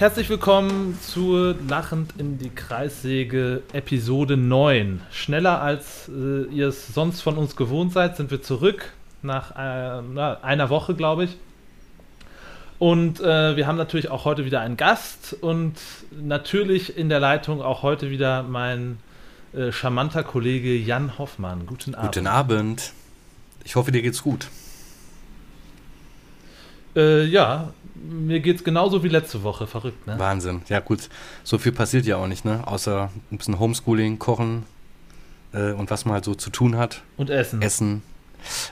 [0.00, 5.02] Herzlich willkommen zu Lachend in die Kreissäge Episode 9.
[5.10, 10.00] Schneller als äh, ihr es sonst von uns gewohnt seid, sind wir zurück nach äh,
[10.00, 11.36] na, einer Woche, glaube ich.
[12.78, 15.74] Und äh, wir haben natürlich auch heute wieder einen Gast und
[16.10, 19.00] natürlich in der Leitung auch heute wieder mein
[19.52, 21.66] äh, charmanter Kollege Jan Hoffmann.
[21.66, 22.14] Guten Abend.
[22.14, 22.92] Guten Abend.
[23.64, 24.48] Ich hoffe, dir geht's gut.
[26.96, 29.66] Äh, ja, mir geht's genauso wie letzte Woche.
[29.66, 30.18] Verrückt, ne?
[30.18, 30.62] Wahnsinn.
[30.68, 31.08] Ja, gut.
[31.44, 32.66] So viel passiert ja auch nicht, ne?
[32.66, 34.64] Außer ein bisschen Homeschooling, Kochen
[35.52, 37.02] äh, und was man halt so zu tun hat.
[37.16, 37.62] Und Essen.
[37.62, 38.02] Essen.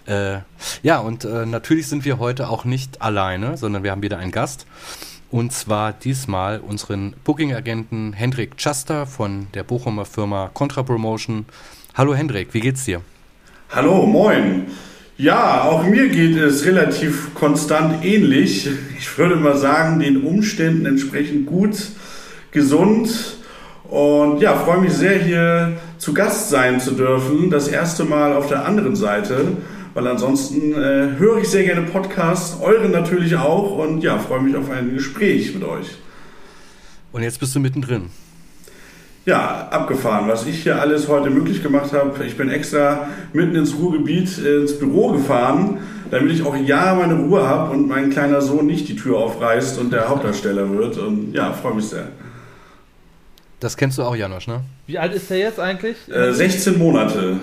[0.07, 0.39] Äh,
[0.83, 4.33] ja, und äh, natürlich sind wir heute auch nicht alleine, sondern wir haben wieder einen
[4.33, 4.67] Gast.
[5.31, 11.45] Und zwar diesmal unseren Booking-Agenten Hendrik Chuster von der Bochumer Firma Contra Promotion.
[11.95, 13.03] Hallo Hendrik, wie geht's dir?
[13.71, 14.69] Hallo, moin.
[15.21, 18.69] Ja, auch mir geht es relativ konstant ähnlich.
[19.01, 21.77] Ich würde mal sagen, den Umständen entsprechend gut,
[22.53, 23.37] gesund
[23.89, 27.51] und ja, freue mich sehr, hier zu Gast sein zu dürfen.
[27.51, 29.57] Das erste Mal auf der anderen Seite,
[29.93, 34.55] weil ansonsten äh, höre ich sehr gerne Podcasts, eure natürlich auch und ja, freue mich
[34.55, 35.99] auf ein Gespräch mit euch.
[37.11, 38.11] Und jetzt bist du mittendrin.
[39.29, 42.25] Ja, abgefahren, was ich hier alles heute möglich gemacht habe.
[42.25, 47.13] Ich bin extra mitten ins Ruhrgebiet äh, ins Büro gefahren, damit ich auch ja meine
[47.13, 50.97] Ruhe habe und mein kleiner Sohn nicht die Tür aufreißt und der Hauptdarsteller wird.
[50.97, 52.09] Und ja, freue mich sehr.
[53.61, 54.63] Das kennst du auch, Janosch, ne?
[54.87, 55.99] Wie alt ist er jetzt eigentlich?
[56.11, 57.37] Äh, 16 Monate.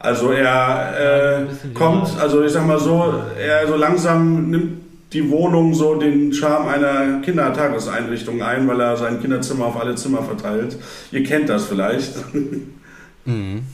[0.00, 5.74] Also er äh, kommt, also ich sag mal so, er so langsam nimmt die Wohnung
[5.74, 10.76] so den Charme einer Kindertageseinrichtung ein, weil er sein Kinderzimmer auf alle Zimmer verteilt.
[11.10, 12.14] Ihr kennt das vielleicht.
[13.26, 13.64] Mhm.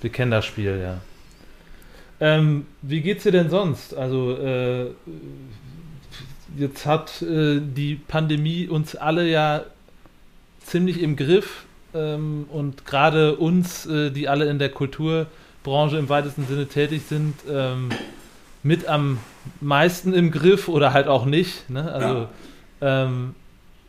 [0.00, 1.02] Wir kennen das Spiel, ja.
[2.20, 3.94] Ähm, wie geht's dir denn sonst?
[3.94, 4.86] Also äh,
[6.56, 9.64] jetzt hat äh, die Pandemie uns alle ja
[10.64, 16.46] ziemlich im Griff ähm, und gerade uns, äh, die alle in der Kulturbranche im weitesten
[16.46, 17.90] Sinne tätig sind, ähm,
[18.66, 19.18] mit am
[19.60, 21.70] meisten im Griff oder halt auch nicht.
[21.70, 21.90] Ne?
[21.90, 22.28] Also,
[22.80, 23.04] ja.
[23.04, 23.34] ähm,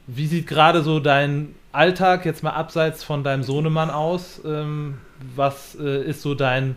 [0.06, 4.40] wie sieht gerade so dein Alltag jetzt mal abseits von deinem Sohnemann aus?
[4.46, 5.00] Ähm,
[5.36, 6.76] was äh, ist so dein,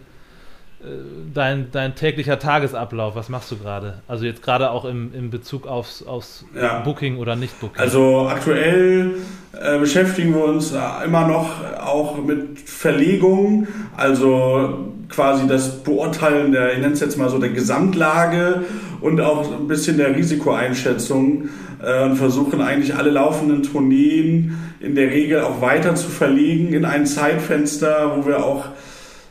[1.35, 3.15] dein, dein täglicher Tagesablauf?
[3.15, 4.03] Was machst du gerade?
[4.09, 6.81] Also jetzt gerade auch im, im Bezug aufs, aufs ja.
[6.81, 7.79] Booking oder Nicht-Booking.
[7.79, 9.17] Also aktuell
[9.53, 10.73] äh, beschäftigen wir uns
[11.05, 17.29] immer noch auch mit Verlegung, also quasi das Beurteilen der, ich nenne es jetzt mal
[17.29, 18.65] so, der Gesamtlage
[19.01, 21.49] und auch ein bisschen der Risikoeinschätzung
[21.83, 26.85] äh, und versuchen eigentlich alle laufenden Tourneen in der Regel auch weiter zu verlegen in
[26.87, 28.67] ein Zeitfenster, wo wir auch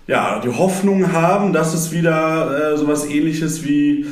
[0.10, 4.08] ja, die Hoffnung haben, dass es wieder äh, sowas ähnliches wie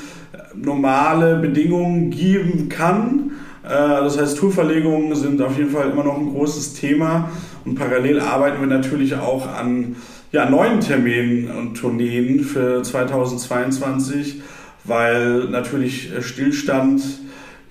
[0.53, 3.31] normale Bedingungen geben kann.
[3.63, 7.31] Äh, das heißt, Tourverlegungen sind auf jeden Fall immer noch ein großes Thema
[7.65, 9.95] und parallel arbeiten wir natürlich auch an
[10.31, 14.43] ja, neuen Terminen und Tourneen für 2022,
[14.83, 17.01] weil natürlich äh, Stillstand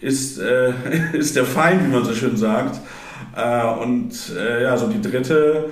[0.01, 0.73] ist, äh,
[1.13, 2.81] ist der Feind, wie man so schön sagt.
[3.37, 5.67] Äh, und äh, ja, so die dritte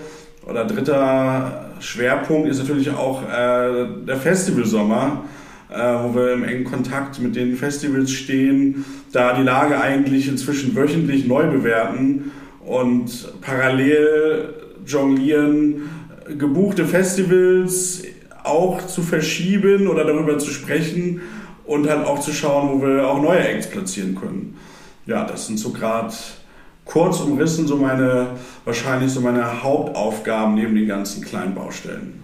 [0.46, 5.24] oder dritter Schwerpunkt ist natürlich auch äh, der Festivalsommer,
[5.70, 10.74] äh, wo wir im engen Kontakt mit den Festivals stehen, da die Lage eigentlich inzwischen
[10.74, 12.32] wöchentlich neu bewerten
[12.64, 14.54] und parallel
[14.86, 15.88] jonglieren
[16.38, 18.02] gebuchte Festivals
[18.42, 21.20] auch zu verschieben oder darüber zu sprechen
[21.64, 24.56] und halt auch zu schauen, wo wir auch neue Acts platzieren können.
[25.06, 26.14] Ja, das sind so gerade
[26.84, 28.30] kurz umrissen so meine,
[28.64, 32.22] wahrscheinlich so meine Hauptaufgaben neben den ganzen kleinen Baustellen.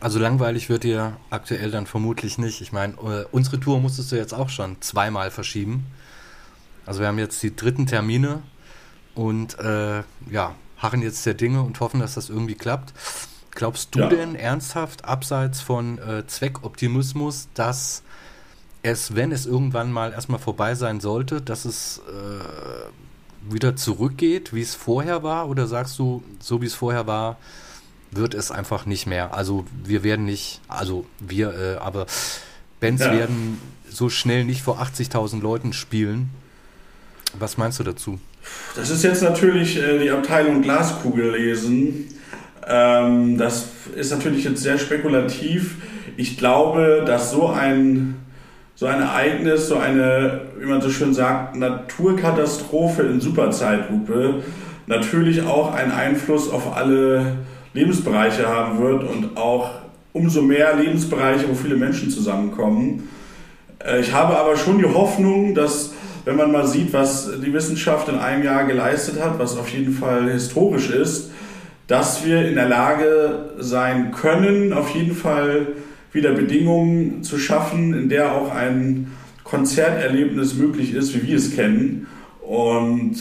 [0.00, 2.62] Also langweilig wird dir aktuell dann vermutlich nicht.
[2.62, 5.86] Ich meine, äh, unsere Tour musstest du jetzt auch schon zweimal verschieben.
[6.86, 8.42] Also wir haben jetzt die dritten Termine
[9.14, 12.94] und äh, ja, harren jetzt der Dinge und hoffen, dass das irgendwie klappt.
[13.50, 14.08] Glaubst du ja.
[14.08, 18.02] denn ernsthaft, abseits von äh, Zweckoptimismus, dass
[18.82, 22.88] es, wenn es irgendwann mal erstmal vorbei sein sollte, dass es äh,
[23.48, 25.48] wieder zurückgeht, wie es vorher war?
[25.48, 27.38] Oder sagst du, so wie es vorher war,
[28.10, 29.34] wird es einfach nicht mehr?
[29.34, 32.06] Also wir werden nicht, also wir, äh, aber
[32.80, 33.12] Bands ja.
[33.12, 36.30] werden so schnell nicht vor 80.000 Leuten spielen.
[37.38, 38.18] Was meinst du dazu?
[38.74, 42.08] Das ist jetzt natürlich äh, die Abteilung Glaskugel lesen.
[42.66, 45.76] Ähm, das ist natürlich jetzt sehr spekulativ.
[46.16, 48.16] Ich glaube, dass so ein,
[48.80, 54.36] so ein Ereignis, so eine, wie man so schön sagt, Naturkatastrophe in Superzeitlupe
[54.86, 57.36] natürlich auch einen Einfluss auf alle
[57.74, 59.72] Lebensbereiche haben wird und auch
[60.14, 63.06] umso mehr Lebensbereiche, wo viele Menschen zusammenkommen.
[63.84, 65.92] Äh, ich habe aber schon die Hoffnung, dass
[66.24, 69.92] wenn man mal sieht, was die Wissenschaft in einem Jahr geleistet hat, was auf jeden
[69.92, 71.30] Fall historisch ist,
[71.86, 75.66] dass wir in der Lage sein können, auf jeden Fall
[76.12, 79.12] wieder Bedingungen zu schaffen, in der auch ein
[79.44, 82.06] Konzerterlebnis möglich ist, wie wir es kennen.
[82.40, 83.16] Und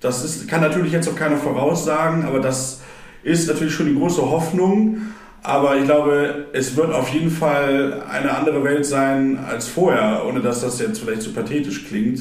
[0.00, 2.82] das ist, kann natürlich jetzt auch keiner voraussagen, aber das
[3.22, 4.98] ist natürlich schon die große Hoffnung.
[5.42, 10.40] Aber ich glaube, es wird auf jeden Fall eine andere Welt sein als vorher, ohne
[10.40, 12.20] dass das jetzt vielleicht zu pathetisch klingt,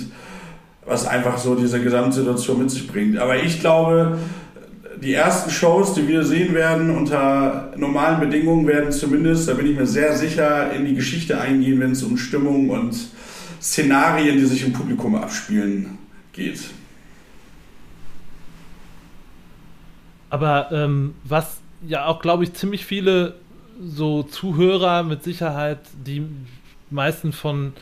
[0.86, 3.18] was einfach so diese Gesamtsituation mit sich bringt.
[3.18, 4.18] Aber ich glaube,
[5.02, 9.78] die ersten Shows, die wir sehen werden, unter normalen Bedingungen werden zumindest, da bin ich
[9.78, 12.96] mir sehr sicher, in die Geschichte eingehen, wenn es um Stimmung und
[13.62, 15.98] Szenarien, die sich im Publikum abspielen,
[16.34, 16.60] geht.
[20.30, 23.36] Aber ähm, was ja auch, glaube ich, ziemlich viele
[23.82, 26.24] so Zuhörer mit Sicherheit, die
[26.90, 27.74] meisten von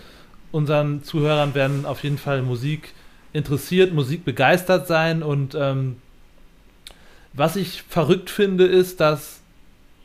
[0.51, 2.93] unseren Zuhörern werden auf jeden Fall Musik
[3.33, 5.97] interessiert, Musik begeistert sein und ähm,
[7.35, 9.41] was ich verrückt finde, ist, dass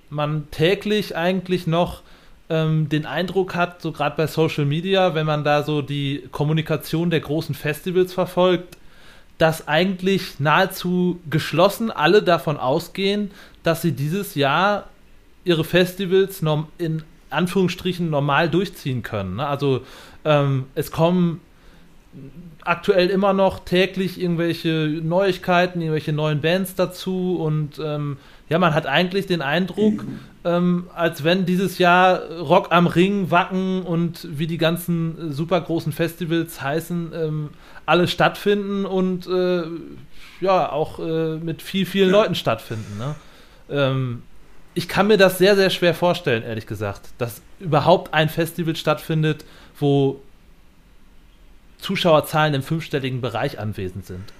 [0.09, 2.03] man täglich eigentlich noch
[2.49, 7.11] ähm, den Eindruck hat, so gerade bei Social Media, wenn man da so die Kommunikation
[7.11, 8.77] der großen Festivals verfolgt,
[9.38, 13.31] dass eigentlich nahezu geschlossen alle davon ausgehen,
[13.62, 14.88] dass sie dieses Jahr
[15.44, 16.43] ihre Festivals
[16.76, 19.37] in Anführungsstrichen normal durchziehen können.
[19.37, 19.47] Ne?
[19.47, 19.83] Also
[20.25, 21.41] ähm, es kommen
[22.65, 28.17] aktuell immer noch täglich irgendwelche Neuigkeiten, irgendwelche neuen Bands dazu und ähm,
[28.49, 30.05] ja, man hat eigentlich den Eindruck,
[30.45, 35.93] ähm, als wenn dieses Jahr Rock am Ring, Wacken und wie die ganzen super großen
[35.93, 37.51] Festivals heißen, ähm,
[37.87, 39.62] alle stattfinden und äh,
[40.41, 42.21] ja, auch äh, mit viel, vielen ja.
[42.21, 42.99] Leuten stattfinden.
[42.99, 43.15] Ne?
[43.71, 44.23] Ähm,
[44.75, 49.45] ich kann mir das sehr, sehr schwer vorstellen, ehrlich gesagt, dass überhaupt ein Festival stattfindet,
[49.79, 50.21] wo
[51.81, 54.32] Zuschauerzahlen im fünfstelligen Bereich anwesend sind.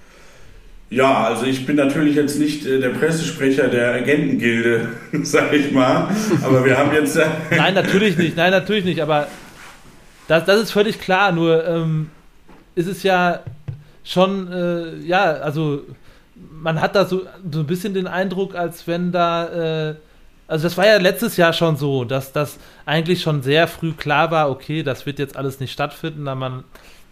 [0.91, 4.89] Ja, also ich bin natürlich jetzt nicht äh, der Pressesprecher der Agentengilde,
[5.23, 6.09] sag ich mal.
[6.43, 7.17] Aber wir haben jetzt.
[7.49, 9.01] nein, natürlich nicht, nein, natürlich nicht.
[9.01, 9.27] Aber
[10.27, 11.31] das, das ist völlig klar.
[11.31, 12.09] Nur ähm,
[12.75, 13.39] ist es ja
[14.03, 15.83] schon, äh, ja, also
[16.35, 19.91] man hat da so, so ein bisschen den Eindruck, als wenn da.
[19.91, 19.95] Äh,
[20.47, 24.31] also das war ja letztes Jahr schon so, dass das eigentlich schon sehr früh klar
[24.31, 26.65] war, okay, das wird jetzt alles nicht stattfinden, da man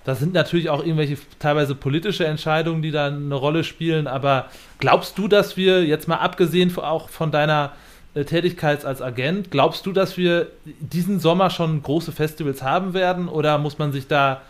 [0.10, 4.08] das sind natürlich auch irgendwelche teilweise politische Entscheidungen, die da eine Rolle spielen.
[4.08, 4.48] Aber
[4.80, 7.74] glaubst du, dass wir jetzt mal abgesehen auch von deiner
[8.16, 10.48] äh, Tätigkeit als Agent, glaubst du, dass wir
[10.80, 13.28] diesen Sommer schon große Festivals haben werden?
[13.28, 14.42] Oder muss man sich da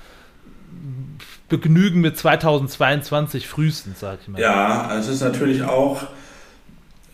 [1.49, 4.39] begnügen mit 2022 frühestens, sag ich mal?
[4.39, 6.03] Ja, es ist natürlich auch.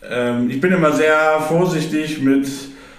[0.08, 2.46] Ähm, ich bin immer sehr vorsichtig mit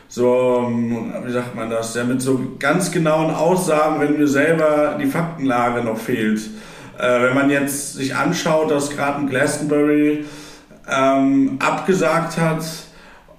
[0.09, 4.97] so, ähm, wie sagt man das, ja, mit so ganz genauen Aussagen, wenn mir selber
[4.99, 6.41] die Faktenlage noch fehlt.
[6.97, 10.25] Äh, wenn man jetzt sich anschaut, dass gerade ein Glastonbury
[10.89, 12.63] ähm, abgesagt hat,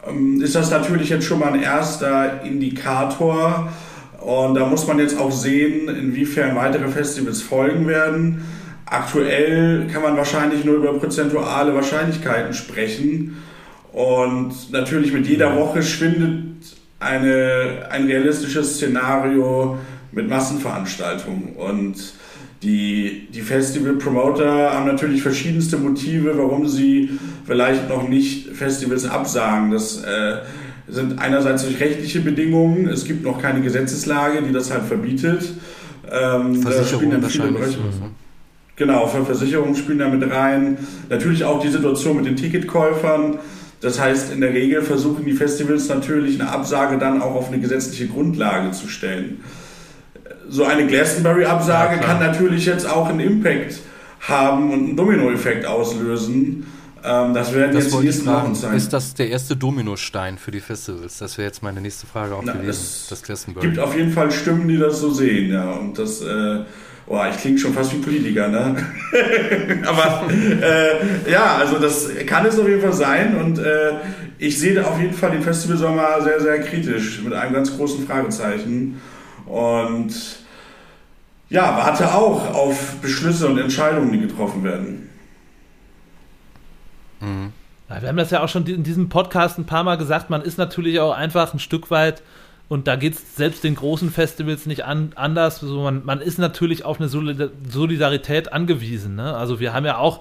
[0.07, 3.69] ähm, ist das natürlich jetzt schon mal ein erster Indikator.
[4.21, 8.45] Und da muss man jetzt auch sehen, inwiefern weitere Festivals folgen werden.
[8.85, 13.37] Aktuell kann man wahrscheinlich nur über prozentuale Wahrscheinlichkeiten sprechen.
[13.99, 19.77] Und natürlich mit jeder Woche schwindet eine, ein realistisches Szenario
[20.13, 21.57] mit Massenveranstaltungen.
[21.57, 21.97] Und
[22.63, 29.73] die, die Festival-Promoter haben natürlich verschiedenste Motive, warum sie vielleicht noch nicht Festivals absagen.
[29.73, 30.43] Das äh,
[30.87, 35.55] sind einerseits durch rechtliche Bedingungen, es gibt noch keine Gesetzeslage, die das halt verbietet.
[36.09, 37.77] Ähm, Versicherungen wahrscheinlich.
[38.77, 40.79] Genau, für Versicherungen spielen da mit rein.
[41.09, 43.41] Natürlich auch die Situation mit den Ticketkäufern.
[43.81, 47.61] Das heißt, in der Regel versuchen die Festivals natürlich eine Absage dann auch auf eine
[47.61, 49.41] gesetzliche Grundlage zu stellen.
[50.49, 53.79] So eine Glastonbury-Absage ja, kann natürlich jetzt auch einen Impact
[54.21, 56.67] haben und einen Dominoeffekt auslösen.
[57.05, 58.77] Ähm, das werden das jetzt die nächsten Wochen sein.
[58.77, 61.19] Ist das der erste Dominostein für die Festivals?
[61.19, 62.71] Das wäre jetzt meine nächste Frage auch Na, gewesen.
[62.71, 63.67] Es das Glastonbury.
[63.67, 65.71] gibt auf jeden Fall Stimmen, die das so sehen, ja.
[65.73, 66.61] Und das äh,
[67.09, 68.77] Boah, ich klinge schon fast wie Politiker, ne?
[69.87, 73.93] Aber äh, ja, also das kann es auf jeden Fall sein und äh,
[74.37, 79.01] ich sehe auf jeden Fall den Festivalsommer sehr, sehr kritisch mit einem ganz großen Fragezeichen
[79.47, 80.13] und
[81.49, 85.09] ja, warte auch auf Beschlüsse und Entscheidungen, die getroffen werden.
[87.21, 87.55] Mhm.
[87.89, 90.59] wir haben das ja auch schon in diesem Podcast ein paar Mal gesagt, man ist
[90.59, 92.23] natürlich auch einfach ein Stück weit
[92.69, 95.63] und da geht es selbst den großen Festivals nicht an, anders.
[95.63, 99.17] Also man, man ist natürlich auf eine Solidarität angewiesen.
[99.17, 99.35] Ne?
[99.35, 100.21] Also wir haben ja auch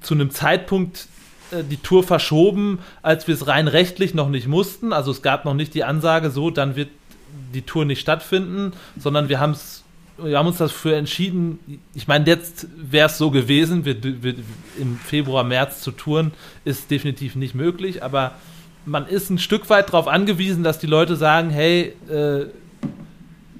[0.00, 1.08] zu einem Zeitpunkt
[1.50, 4.92] äh, die Tour verschoben, als wir es rein rechtlich noch nicht mussten.
[4.92, 6.90] Also es gab noch nicht die Ansage, so, dann wird
[7.52, 9.56] die Tour nicht stattfinden, sondern wir haben
[10.22, 11.58] wir haben uns dafür entschieden,
[11.94, 14.34] ich meine, jetzt wäre es so gewesen, wir, wir,
[14.78, 16.32] im Februar, März zu touren,
[16.66, 18.32] ist definitiv nicht möglich, aber
[18.84, 22.46] man ist ein Stück weit darauf angewiesen, dass die Leute sagen, hey, äh,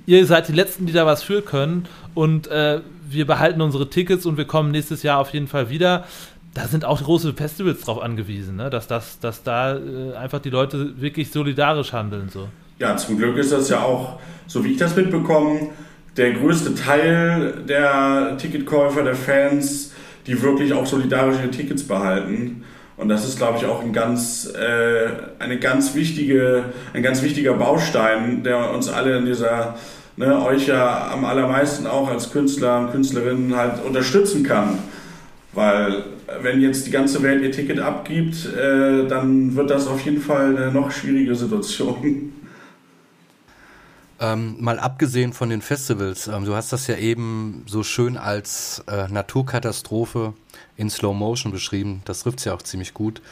[0.07, 4.27] ihr seid die Letzten, die da was für können und äh, wir behalten unsere Tickets
[4.27, 6.05] und wir kommen nächstes Jahr auf jeden Fall wieder.
[6.55, 8.71] Da sind auch große Festivals drauf angewiesen, ne?
[8.71, 12.29] dass, das, dass da äh, einfach die Leute wirklich solidarisch handeln.
[12.29, 12.49] So.
[12.79, 15.69] Ja, zum Glück ist das ja auch, so wie ich das mitbekomme,
[16.17, 19.93] der größte Teil der Ticketkäufer, der Fans,
[20.27, 22.65] die wirklich auch solidarische Tickets behalten.
[23.01, 27.55] Und das ist, glaube ich, auch ein ganz, äh, eine ganz wichtige, ein ganz wichtiger
[27.55, 29.77] Baustein, der uns alle in dieser,
[30.19, 34.79] ne, euch ja am allermeisten auch als Künstler und Künstlerinnen halt unterstützen kann.
[35.55, 36.05] Weil
[36.43, 40.55] wenn jetzt die ganze Welt ihr Ticket abgibt, äh, dann wird das auf jeden Fall
[40.55, 42.30] eine noch schwierige Situation.
[44.23, 48.85] Ähm, mal abgesehen von den Festivals, ähm, du hast das ja eben so schön als
[48.87, 50.35] äh, Naturkatastrophe
[50.77, 52.03] in Slow Motion beschrieben.
[52.05, 53.23] Das trifft es ja auch ziemlich gut.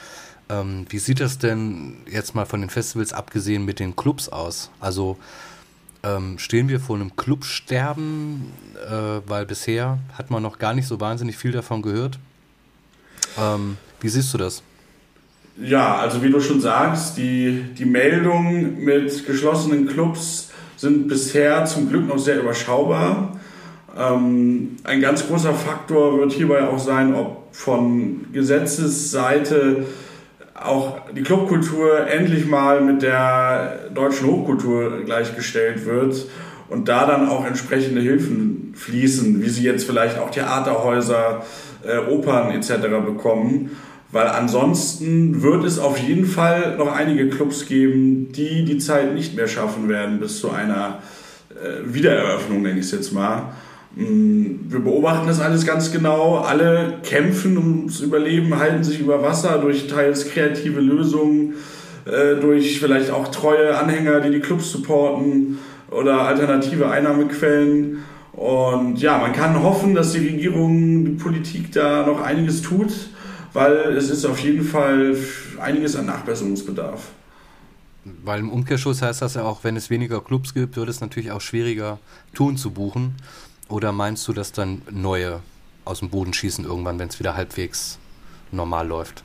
[0.48, 4.70] Ähm, wie sieht das denn jetzt mal von den Festivals abgesehen mit den Clubs aus?
[4.80, 5.18] Also
[6.02, 8.52] ähm, stehen wir vor einem Clubsterben,
[8.86, 12.18] äh, weil bisher hat man noch gar nicht so wahnsinnig viel davon gehört.
[13.36, 14.62] Ähm, wie siehst du das?
[15.60, 20.47] Ja, also wie du schon sagst, die, die Meldung mit geschlossenen Clubs
[20.78, 23.38] sind bisher zum Glück noch sehr überschaubar.
[23.98, 29.84] Ähm, ein ganz großer Faktor wird hierbei auch sein, ob von Gesetzesseite
[30.54, 36.26] auch die Clubkultur endlich mal mit der deutschen Hochkultur gleichgestellt wird
[36.68, 41.44] und da dann auch entsprechende Hilfen fließen, wie sie jetzt vielleicht auch Theaterhäuser,
[41.84, 42.88] äh, Opern etc.
[43.04, 43.76] bekommen.
[44.10, 49.36] Weil ansonsten wird es auf jeden Fall noch einige Clubs geben, die die Zeit nicht
[49.36, 51.00] mehr schaffen werden bis zu einer
[51.50, 53.52] äh, Wiedereröffnung, nenne ich es jetzt mal.
[53.94, 56.38] Mm, wir beobachten das alles ganz genau.
[56.38, 61.56] Alle kämpfen ums Überleben, halten sich über Wasser durch teils kreative Lösungen,
[62.06, 65.58] äh, durch vielleicht auch treue Anhänger, die die Clubs supporten
[65.90, 67.98] oder alternative Einnahmequellen.
[68.32, 73.10] Und ja, man kann hoffen, dass die Regierung, die Politik da noch einiges tut
[73.52, 75.16] weil es ist auf jeden Fall
[75.60, 77.08] einiges an Nachbesserungsbedarf.
[78.24, 81.30] Weil im Umkehrschluss heißt das ja auch, wenn es weniger Clubs gibt, wird es natürlich
[81.30, 81.98] auch schwieriger,
[82.34, 83.16] Touren zu buchen.
[83.68, 85.40] Oder meinst du, dass dann neue
[85.84, 87.98] aus dem Boden schießen irgendwann, wenn es wieder halbwegs
[88.50, 89.24] normal läuft?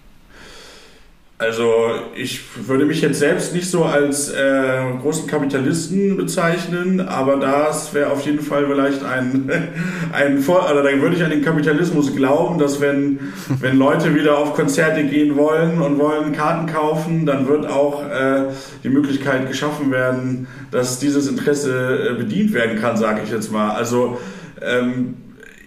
[1.43, 1.73] Also
[2.15, 8.11] ich würde mich jetzt selbst nicht so als äh, großen Kapitalisten bezeichnen, aber das wäre
[8.11, 9.51] auf jeden Fall vielleicht ein,
[10.13, 13.19] ein Vor also da würde ich an den Kapitalismus glauben, dass wenn,
[13.59, 18.43] wenn Leute wieder auf Konzerte gehen wollen und wollen Karten kaufen, dann wird auch äh,
[18.85, 23.71] die Möglichkeit geschaffen werden, dass dieses Interesse äh, bedient werden kann, sage ich jetzt mal.
[23.71, 24.17] Also
[24.61, 25.15] ähm,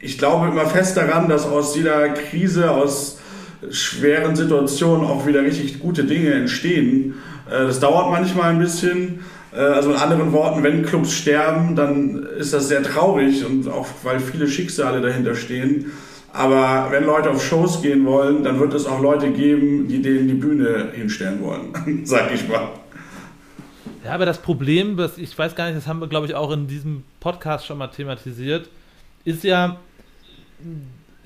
[0.01, 3.19] ich glaube immer fest daran, dass aus jeder Krise, aus
[3.71, 7.15] schweren Situationen auch wieder richtig gute Dinge entstehen.
[7.49, 9.21] Äh, das dauert manchmal ein bisschen.
[9.53, 13.87] Äh, also in anderen Worten, wenn Clubs sterben, dann ist das sehr traurig und auch
[14.03, 15.93] weil viele Schicksale dahinter stehen.
[16.33, 20.29] Aber wenn Leute auf Shows gehen wollen, dann wird es auch Leute geben, die denen
[20.29, 21.73] die Bühne hinstellen wollen,
[22.05, 22.69] sag ich mal.
[24.05, 26.53] Ja, aber das Problem, das, ich weiß gar nicht, das haben wir, glaube ich, auch
[26.53, 28.69] in diesem Podcast schon mal thematisiert,
[29.25, 29.79] ist ja,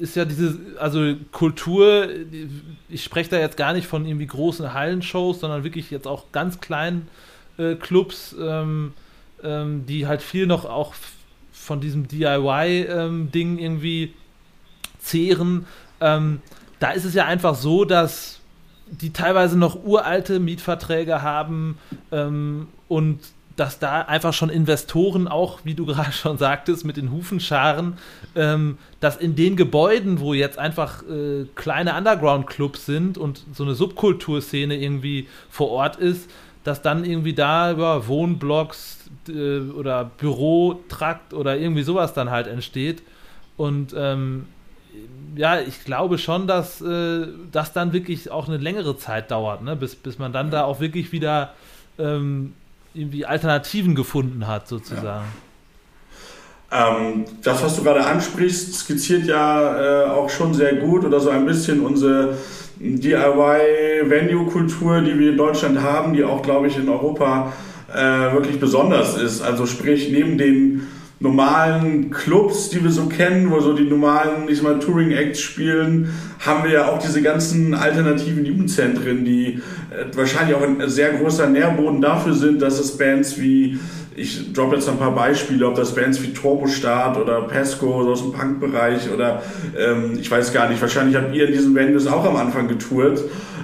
[0.00, 2.08] ist ja diese, also Kultur,
[2.88, 6.60] ich spreche da jetzt gar nicht von irgendwie großen Hallenshows, sondern wirklich jetzt auch ganz
[6.60, 7.08] kleinen
[7.58, 8.94] äh, Clubs, ähm,
[9.42, 10.94] ähm, die halt viel noch auch
[11.52, 14.14] von diesem DIY-Ding ähm, irgendwie
[14.98, 15.66] zehren.
[16.00, 16.40] Ähm,
[16.78, 18.40] da ist es ja einfach so, dass
[18.90, 21.78] die teilweise noch uralte Mietverträge haben
[22.10, 23.20] ähm, und
[23.60, 27.98] dass da einfach schon Investoren auch, wie du gerade schon sagtest, mit den Hufen scharen,
[28.34, 33.74] ähm, dass in den Gebäuden, wo jetzt einfach äh, kleine Underground-Clubs sind und so eine
[33.74, 36.30] Subkulturszene irgendwie vor Ort ist,
[36.64, 43.02] dass dann irgendwie da über Wohnblocks äh, oder Bürotrakt oder irgendwie sowas dann halt entsteht.
[43.58, 44.46] Und ähm,
[45.36, 49.76] ja, ich glaube schon, dass äh, das dann wirklich auch eine längere Zeit dauert, ne?
[49.76, 51.52] bis, bis man dann da auch wirklich wieder
[51.98, 52.54] ähm,
[52.94, 55.24] irgendwie Alternativen gefunden hat, sozusagen.
[56.70, 56.72] Ja.
[56.72, 61.30] Ähm, das, was du gerade ansprichst, skizziert ja äh, auch schon sehr gut oder so
[61.30, 62.36] ein bisschen unsere
[62.78, 67.52] DIY-Venue-Kultur, die wir in Deutschland haben, die auch, glaube ich, in Europa
[67.92, 69.42] äh, wirklich besonders ist.
[69.42, 70.86] Also sprich, neben den
[71.20, 76.64] normalen Clubs, die wir so kennen, wo so die normalen, ich mal, Touring-Acts spielen, haben
[76.64, 79.60] wir ja auch diese ganzen alternativen Jugendzentren, die
[79.90, 83.78] äh, wahrscheinlich auch ein sehr großer Nährboden dafür sind, dass es Bands wie
[84.16, 88.10] ich droppe jetzt ein paar Beispiele, ob das Bands wie Turbo Start oder Pesco so
[88.10, 89.42] aus dem Punk-Bereich oder
[89.78, 93.22] ähm, ich weiß gar nicht, wahrscheinlich habt ihr in diesen Bands auch am Anfang getourt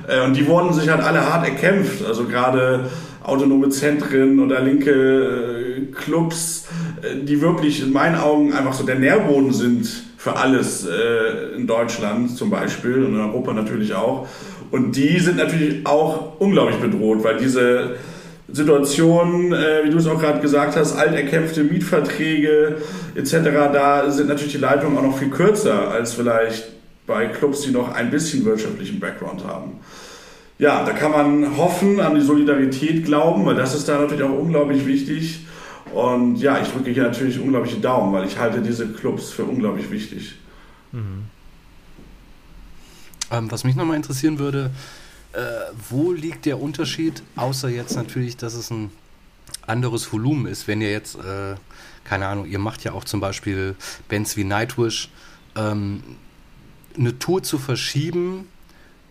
[0.08, 2.88] äh, und die wurden sich halt alle hart erkämpft, also gerade
[3.22, 6.66] autonome Zentren oder linke äh, Clubs,
[7.14, 12.36] die wirklich in meinen Augen einfach so der Nährboden sind für alles äh, in Deutschland
[12.36, 14.26] zum Beispiel und in Europa natürlich auch.
[14.70, 17.96] Und die sind natürlich auch unglaublich bedroht, weil diese
[18.48, 22.76] Situation, äh, wie du es auch gerade gesagt hast, alterkämpfte Mietverträge
[23.14, 23.32] etc.,
[23.72, 26.72] da sind natürlich die Leitungen auch noch viel kürzer als vielleicht
[27.06, 29.78] bei Clubs, die noch ein bisschen wirtschaftlichen Background haben.
[30.58, 34.38] Ja, da kann man hoffen, an die Solidarität glauben, weil das ist da natürlich auch
[34.38, 35.40] unglaublich wichtig.
[35.96, 39.90] Und ja, ich drücke hier natürlich unglaubliche Daumen, weil ich halte diese Clubs für unglaublich
[39.90, 40.34] wichtig.
[40.92, 41.24] Mhm.
[43.30, 44.70] Ähm, was mich nochmal interessieren würde,
[45.32, 45.38] äh,
[45.88, 48.90] wo liegt der Unterschied, außer jetzt natürlich, dass es ein
[49.66, 51.54] anderes Volumen ist, wenn ihr jetzt, äh,
[52.04, 53.74] keine Ahnung, ihr macht ja auch zum Beispiel
[54.10, 55.08] Bands wie Nightwish,
[55.56, 56.02] ähm,
[56.94, 58.48] eine Tour zu verschieben,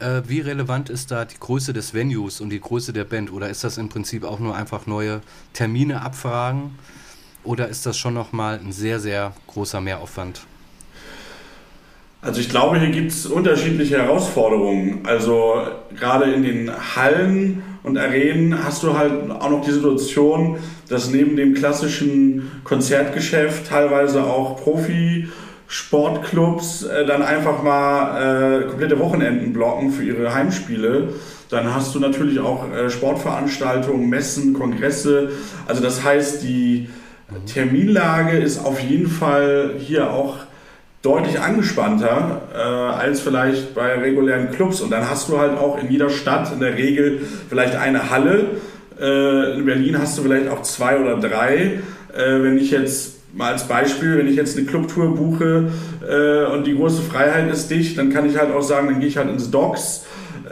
[0.05, 3.31] äh, wie relevant ist da die Größe des Venues und die Größe der Band?
[3.31, 5.21] Oder ist das im Prinzip auch nur einfach neue
[5.53, 6.75] Termine abfragen?
[7.43, 10.41] Oder ist das schon nochmal ein sehr, sehr großer Mehraufwand?
[12.21, 15.05] Also ich glaube, hier gibt es unterschiedliche Herausforderungen.
[15.05, 20.57] Also gerade in den Hallen und Arenen hast du halt auch noch die Situation,
[20.89, 25.29] dass neben dem klassischen Konzertgeschäft teilweise auch Profi
[25.75, 31.09] Sportclubs äh, dann einfach mal äh, komplette Wochenenden blocken für ihre Heimspiele.
[31.49, 35.31] Dann hast du natürlich auch äh, Sportveranstaltungen, Messen, Kongresse.
[35.67, 36.87] Also das heißt, die
[37.45, 40.37] Terminlage ist auf jeden Fall hier auch
[41.01, 44.79] deutlich angespannter äh, als vielleicht bei regulären Clubs.
[44.79, 47.19] Und dann hast du halt auch in jeder Stadt in der Regel
[47.49, 48.45] vielleicht eine Halle.
[48.97, 51.81] Äh, in Berlin hast du vielleicht auch zwei oder drei.
[52.15, 55.69] Äh, wenn ich jetzt mal als Beispiel, wenn ich jetzt eine Clubtour buche
[56.07, 59.09] äh, und die große Freiheit ist dicht, dann kann ich halt auch sagen, dann gehe
[59.09, 60.05] ich halt ins Docks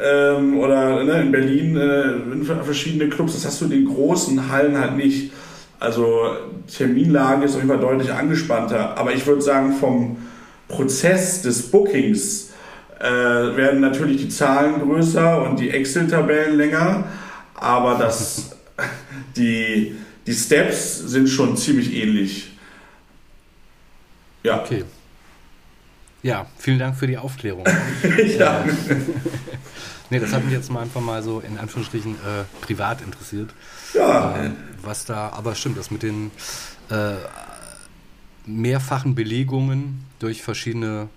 [0.04, 3.34] ähm, oder ne, in Berlin äh, in verschiedene Clubs.
[3.34, 5.32] Das hast du in den großen Hallen halt nicht.
[5.80, 6.36] Also
[6.68, 8.98] Terminlage ist auf jeden Fall deutlich angespannter.
[8.98, 10.18] Aber ich würde sagen, vom
[10.68, 12.52] Prozess des Bookings
[13.00, 17.06] äh, werden natürlich die Zahlen größer und die Excel-Tabellen länger.
[17.56, 18.58] Aber das,
[19.38, 22.53] die, die Steps sind schon ziemlich ähnlich.
[24.44, 24.62] Ja.
[24.62, 24.84] Okay.
[26.22, 27.66] Ja, vielen Dank für die Aufklärung.
[28.38, 28.64] ja.
[30.10, 33.50] nee, das hat mich jetzt mal einfach mal so in Anführungsstrichen äh, privat interessiert.
[33.94, 34.46] Ja.
[34.46, 34.52] Äh,
[34.82, 36.32] was da, aber stimmt, das mit den
[36.90, 37.16] äh,
[38.46, 41.10] mehrfachen Belegungen durch verschiedene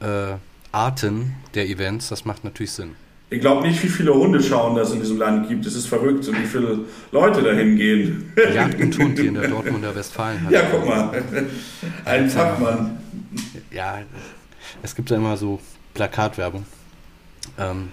[0.00, 0.34] äh,
[0.72, 2.96] Arten der Events, das macht natürlich Sinn.
[3.34, 5.66] Ich glaube nicht, wie viele Hundeschauen das in diesem Land gibt.
[5.66, 8.32] Es ist verrückt und wie viele Leute dahin gehen.
[8.54, 10.46] Jagd und Hund hier in der Dortmunder Westfalen.
[10.50, 11.20] Ja, guck mal.
[12.04, 12.96] Ein Fachmann.
[13.72, 13.98] Ja,
[14.84, 15.58] es gibt ja immer so
[15.94, 16.64] Plakatwerbung.
[17.58, 17.88] Ähm,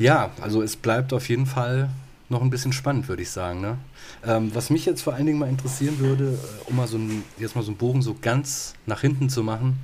[0.00, 1.88] ja, also es bleibt auf jeden Fall
[2.28, 3.60] noch ein bisschen spannend, würde ich sagen.
[3.60, 3.78] Ne?
[4.26, 7.22] Ähm, was mich jetzt vor allen Dingen mal interessieren würde, äh, um mal so ein,
[7.38, 9.78] jetzt mal so einen Bogen so ganz nach hinten zu machen,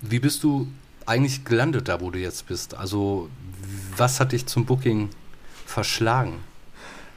[0.00, 0.66] wie bist du
[1.04, 2.74] eigentlich gelandet da, wo du jetzt bist?
[2.74, 3.28] Also
[3.96, 5.10] was hat dich zum Booking
[5.66, 6.40] verschlagen?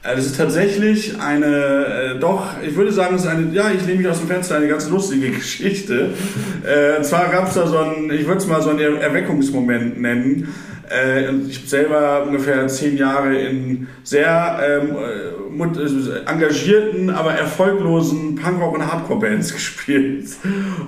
[0.02, 3.98] Das ist tatsächlich eine, äh, doch, ich würde sagen, es ist eine, ja, ich nehme
[3.98, 6.12] mich aus dem Fenster, eine ganz lustige Geschichte.
[6.64, 10.54] äh, zwar gab es da so einen, ich würde es mal so einen Erweckungsmoment nennen.
[10.90, 18.74] Äh, ich habe selber ungefähr zehn Jahre in sehr ähm, äh, engagierten, aber erfolglosen Punkrock-
[18.74, 20.28] und Hardcore-Bands gespielt.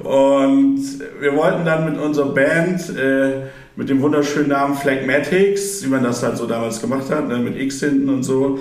[0.04, 0.84] Und
[1.20, 3.48] wir wollten dann mit unserer Band äh,
[3.78, 7.56] mit dem wunderschönen Namen Phlegmatics, wie man das halt so damals gemacht hat, ne, mit
[7.56, 8.58] X hinten und so,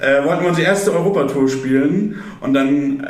[0.00, 3.06] äh, wollten wir unsere erste Europatour spielen und dann äh,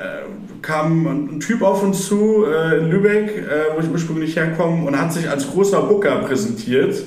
[0.61, 5.01] kam ein Typ auf uns zu äh, in Lübeck, äh, wo ich ursprünglich herkomme und
[5.01, 7.03] hat sich als großer Booker präsentiert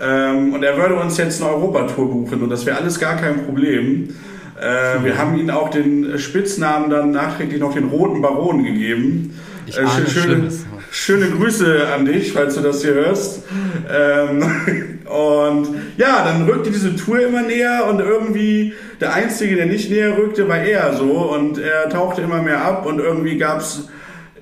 [0.00, 3.44] ähm, und er würde uns jetzt eine Europatour buchen und das wäre alles gar kein
[3.44, 4.10] Problem.
[4.56, 9.36] Äh, wir haben ihm auch den Spitznamen dann nachträglich noch den Roten Baron gegeben.
[9.66, 10.48] Ich äh, schöne,
[10.90, 13.42] schöne Grüße an dich, falls du das hier hörst.
[13.92, 14.42] Ähm,
[15.06, 20.16] und ja, dann rückte diese Tour immer näher und irgendwie der Einzige, der nicht näher
[20.16, 23.88] rückte, war er so und er tauchte immer mehr ab und irgendwie gab es,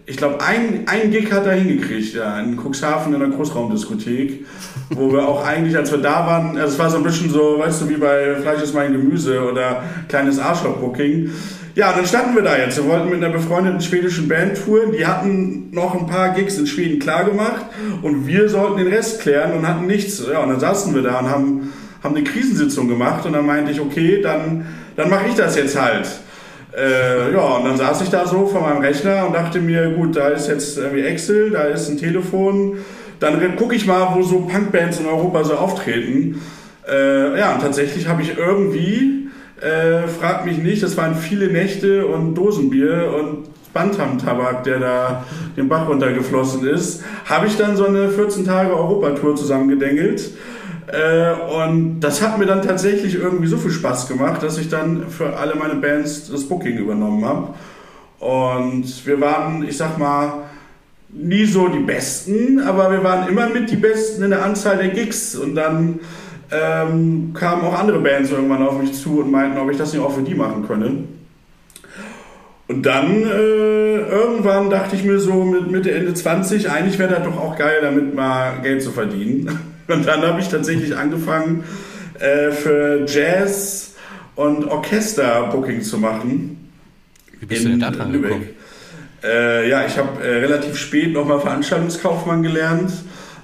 [0.06, 4.46] ich glaube, ein, ein Gig hat er hingekriegt, ja, in Cuxhaven in der Großraumdiskothek,
[4.90, 7.58] wo wir auch eigentlich, als wir da waren, also es war so ein bisschen so,
[7.58, 11.30] weißt du, wie bei Fleisch ist mein Gemüse oder kleines Arschloch-Booking.
[11.78, 12.76] Ja, dann standen wir da jetzt.
[12.76, 14.90] Wir wollten mit einer befreundeten schwedischen Band touren.
[14.90, 17.66] Die hatten noch ein paar Gigs in Schweden klargemacht
[18.02, 20.20] und wir sollten den Rest klären und hatten nichts.
[20.28, 23.70] Ja, und dann saßen wir da und haben, haben eine Krisensitzung gemacht und dann meinte
[23.70, 26.08] ich, okay, dann, dann mache ich das jetzt halt.
[26.76, 30.16] Äh, ja, und dann saß ich da so vor meinem Rechner und dachte mir, gut,
[30.16, 32.78] da ist jetzt irgendwie Excel, da ist ein Telefon,
[33.20, 36.42] dann gucke ich mal, wo so Punkbands in Europa so auftreten.
[36.90, 39.27] Äh, ja, und tatsächlich habe ich irgendwie,
[39.60, 45.24] äh, frag mich nicht, das waren viele Nächte und Dosenbier und Bantam-Tabak, der da
[45.56, 50.30] den Bach runtergeflossen ist, habe ich dann so eine 14 Tage Europatour zusammengedengelt.
[50.86, 51.32] Äh,
[51.64, 55.36] und das hat mir dann tatsächlich irgendwie so viel Spaß gemacht, dass ich dann für
[55.36, 57.54] alle meine Bands das Booking übernommen habe.
[58.18, 60.44] Und wir waren, ich sag mal,
[61.10, 64.88] nie so die Besten, aber wir waren immer mit die Besten in der Anzahl der
[64.88, 65.36] Gigs.
[65.36, 66.00] Und dann
[66.50, 70.02] ähm, kamen auch andere Bands irgendwann auf mich zu und meinten, ob ich das nicht
[70.02, 71.04] auch für die machen könne.
[72.68, 77.24] Und dann äh, irgendwann dachte ich mir so mit Mitte, Ende 20, eigentlich wäre das
[77.24, 79.58] doch auch geil, damit mal Geld zu verdienen.
[79.88, 81.64] Und dann habe ich tatsächlich angefangen,
[82.18, 83.94] äh, für Jazz
[84.34, 86.70] und Orchester-Booking zu machen.
[87.40, 88.48] Wie bist in, du denn da dran gekommen?
[89.24, 92.92] Äh, ja, ich habe äh, relativ spät nochmal Veranstaltungskaufmann gelernt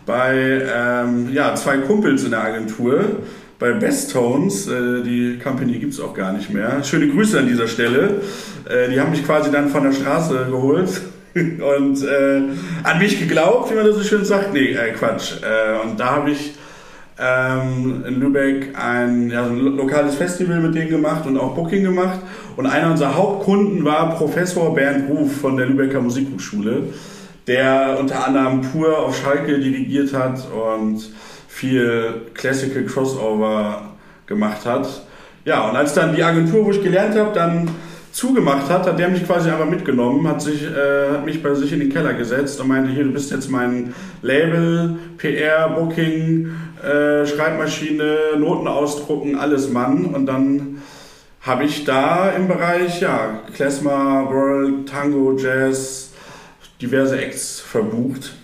[0.07, 3.05] bei ähm, ja, zwei Kumpels in der Agentur
[3.59, 4.69] bei Best Tones.
[4.69, 6.83] Äh, die Company gibt es auch gar nicht mehr.
[6.85, 8.21] Schöne Grüße an dieser Stelle.
[8.69, 11.03] Äh, die haben mich quasi dann von der Straße geholt
[11.35, 12.43] und äh,
[12.83, 14.53] an mich geglaubt, wie man das so schön sagt.
[14.53, 15.35] Nee, äh, Quatsch.
[15.43, 16.55] Äh, und da habe ich
[17.19, 22.21] ähm, in Lübeck ein, ja, ein lokales Festival mit denen gemacht und auch Booking gemacht.
[22.57, 26.89] Und einer unserer Hauptkunden war Professor Bernd Ruf von der Lübecker Musikhochschule,
[27.47, 31.11] der unter anderem Pur auf Schalke dirigiert hat und
[31.49, 33.93] viel Classical Crossover
[34.27, 34.89] gemacht hat.
[35.45, 37.69] Ja, und als dann die Agentur, wo ich gelernt habe, dann
[38.13, 41.73] zugemacht hat, hat der mich quasi einfach mitgenommen, hat, sich, äh, hat mich bei sich
[41.73, 46.51] in den Keller gesetzt und meinte, hier, du bist jetzt mein Label, PR, Booking,
[46.83, 50.07] äh, Schreibmaschine, Noten ausdrucken, alles Mann.
[50.07, 50.83] Und dann
[51.41, 56.14] habe ich da im Bereich, ja, Klezmer, World, Tango, Jazz,
[56.85, 58.35] diverse Acts verbucht.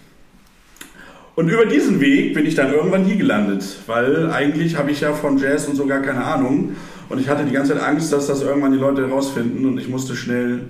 [1.37, 5.13] Und über diesen Weg bin ich dann irgendwann hier gelandet, weil eigentlich habe ich ja
[5.13, 6.77] von Jazz und so gar keine Ahnung.
[7.09, 9.89] Und ich hatte die ganze Zeit Angst, dass das irgendwann die Leute herausfinden und ich
[9.89, 10.63] musste schnell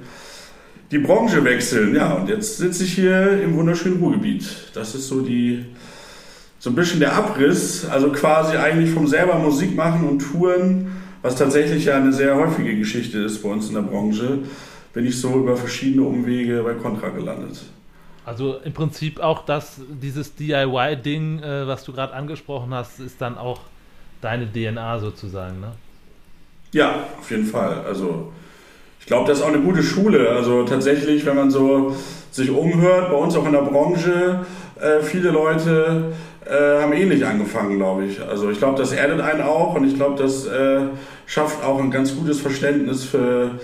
[0.91, 1.95] die Branche wechseln.
[1.95, 4.45] Ja, und jetzt sitze ich hier im wunderschönen Ruhrgebiet.
[4.75, 5.65] Das ist so die,
[6.59, 10.89] so ein bisschen der Abriss, also quasi eigentlich vom selber Musik machen und Touren,
[11.23, 14.41] was tatsächlich ja eine sehr häufige Geschichte ist bei uns in der Branche,
[14.93, 17.63] bin ich so über verschiedene Umwege bei Contra gelandet.
[18.25, 23.39] Also im Prinzip auch das, dieses DIY-Ding, äh, was du gerade angesprochen hast, ist dann
[23.39, 23.61] auch
[24.21, 25.73] deine DNA sozusagen, ne?
[26.73, 27.83] Ja, auf jeden Fall.
[27.87, 28.33] Also
[29.01, 30.29] ich glaube, das ist auch eine gute Schule.
[30.29, 31.97] Also tatsächlich, wenn man so
[32.31, 34.45] sich umhört, bei uns auch in der Branche,
[34.81, 36.13] äh, viele Leute
[36.45, 38.21] äh, haben ähnlich angefangen, glaube ich.
[38.23, 40.83] Also ich glaube, das erdet einen auch und ich glaube, das äh,
[41.27, 43.59] schafft auch ein ganz gutes Verständnis für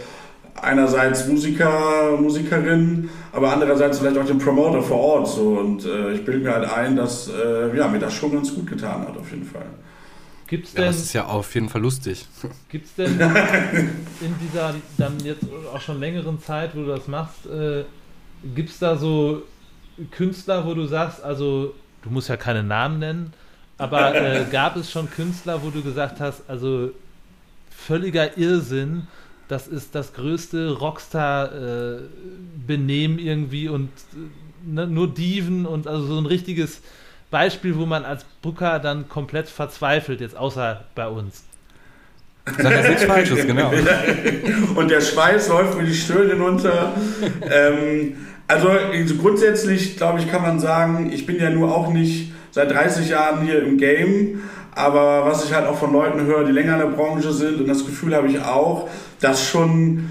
[0.62, 5.28] einerseits Musiker, Musikerinnen, aber andererseits vielleicht auch den Promoter vor Ort.
[5.28, 5.58] So.
[5.58, 8.66] Und äh, ich bilde mir halt ein, dass äh, ja, mir das schon ganz gut
[8.66, 9.66] getan hat, auf jeden Fall.
[10.46, 12.26] Gibt's denn, ja, das ist ja auf jeden Fall lustig.
[12.68, 13.18] Gibt es denn
[14.20, 17.84] in dieser dann jetzt auch schon längeren Zeit, wo du das machst, äh,
[18.54, 19.42] gibt es da so
[20.10, 23.32] Künstler, wo du sagst, also du musst ja keine Namen nennen,
[23.78, 26.90] aber äh, gab es schon Künstler, wo du gesagt hast, also
[27.70, 29.08] völliger Irrsinn,
[29.48, 36.18] das ist das größte Rockstar-Benehmen äh, irgendwie und äh, ne, nur Diven und also so
[36.18, 36.80] ein richtiges
[37.30, 41.44] Beispiel, wo man als Booker dann komplett verzweifelt, jetzt außer bei uns.
[42.46, 43.72] Sag das nichts Falsches, genau.
[44.76, 46.94] und der Schweiß läuft mir die Stirn hinunter.
[47.50, 48.70] ähm, also
[49.20, 53.44] grundsätzlich, glaube ich, kann man sagen, ich bin ja nur auch nicht seit 30 Jahren
[53.44, 54.42] hier im Game,
[54.76, 57.66] aber was ich halt auch von Leuten höre, die länger in der Branche sind, und
[57.66, 58.88] das Gefühl habe ich auch,
[59.20, 60.10] dass schon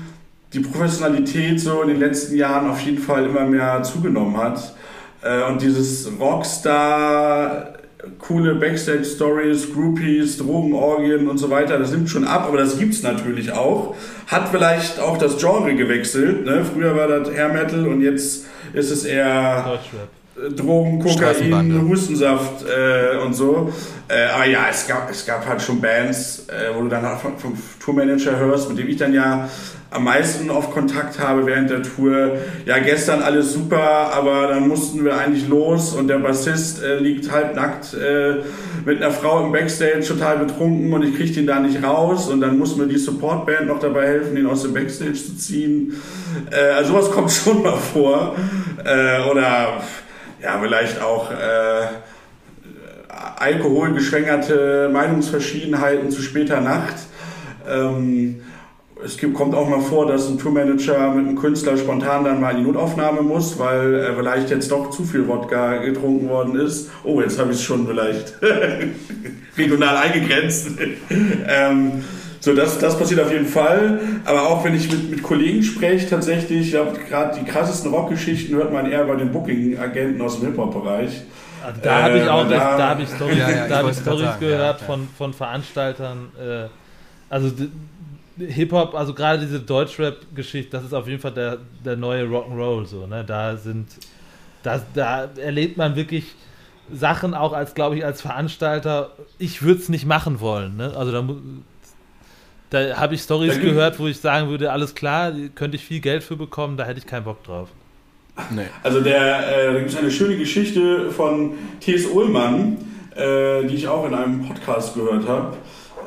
[0.54, 4.74] die Professionalität so in den letzten Jahren auf jeden Fall immer mehr zugenommen hat.
[5.22, 7.74] Äh, und dieses Rockstar,
[8.18, 13.52] coole Backstage-Stories, Groupies, Drogenorgien und so weiter, das nimmt schon ab, aber das gibt's natürlich
[13.52, 13.96] auch.
[14.26, 16.44] Hat vielleicht auch das Genre gewechselt.
[16.44, 16.66] Ne?
[16.66, 20.10] Früher war das Hair Metal und jetzt ist es eher Deutschrap.
[20.36, 23.72] Drogen, Kokain, Hustensaft äh, und so.
[24.10, 27.38] Äh, aber ja, es gab, es gab halt schon Bands, äh, wo du dann vom,
[27.38, 29.48] vom Tourmanager hörst, mit dem ich dann ja
[29.92, 32.34] am meisten auf Kontakt habe während der Tour.
[32.66, 37.32] Ja, gestern alles super, aber dann mussten wir eigentlich los und der Bassist äh, liegt
[37.32, 38.42] halbnackt äh,
[38.84, 42.42] mit einer Frau im Backstage total betrunken und ich kriege den da nicht raus und
[42.42, 45.94] dann muss mir die Supportband noch dabei helfen, ihn aus dem Backstage zu ziehen.
[46.52, 48.36] Äh, also sowas kommt schon mal vor.
[48.84, 49.82] Äh, oder
[50.46, 51.88] ja, vielleicht auch äh,
[53.40, 56.94] alkoholgeschwängerte Meinungsverschiedenheiten zu später Nacht.
[57.68, 58.42] Ähm,
[59.04, 62.52] es gibt, kommt auch mal vor, dass ein Tourmanager mit einem Künstler spontan dann mal
[62.52, 66.92] in die Notaufnahme muss, weil äh, vielleicht jetzt doch zu viel Wodka getrunken worden ist.
[67.04, 68.36] Oh, jetzt habe ich es schon vielleicht
[69.58, 70.68] regional eingegrenzt.
[71.48, 72.04] ähm,
[72.46, 74.00] so, das, das passiert auf jeden Fall.
[74.24, 78.56] Aber auch wenn ich mit, mit Kollegen spreche, tatsächlich, ich glaube, gerade die krassesten Rockgeschichten
[78.56, 81.24] hört man eher bei den Booking-Agenten aus dem Hip-Hop-Bereich.
[81.66, 83.98] Also da habe ich auch, äh, da, da habe ich Storys, ja, ja, hab ich
[83.98, 86.28] Storys gehört ja, von, von Veranstaltern.
[86.40, 86.68] Äh,
[87.32, 87.52] also
[88.38, 93.08] Hip-Hop, also gerade diese Deutschrap-Geschichte, das ist auf jeden Fall der, der neue Rock'n'Roll, so,
[93.08, 93.24] ne?
[93.26, 93.88] Da sind,
[94.62, 96.36] da, da erlebt man wirklich
[96.94, 100.94] Sachen auch als, glaube ich, als Veranstalter, ich würde es nicht machen wollen, ne?
[100.96, 101.28] Also da,
[102.70, 106.24] da habe ich Stories gehört, wo ich sagen würde, alles klar, könnte ich viel Geld
[106.24, 107.70] für bekommen, da hätte ich keinen Bock drauf.
[108.54, 108.64] Nee.
[108.84, 112.06] Also der, äh, da gibt es eine schöne Geschichte von T.S.
[112.06, 112.78] Ullmann,
[113.16, 115.56] äh, die ich auch in einem Podcast gehört habe.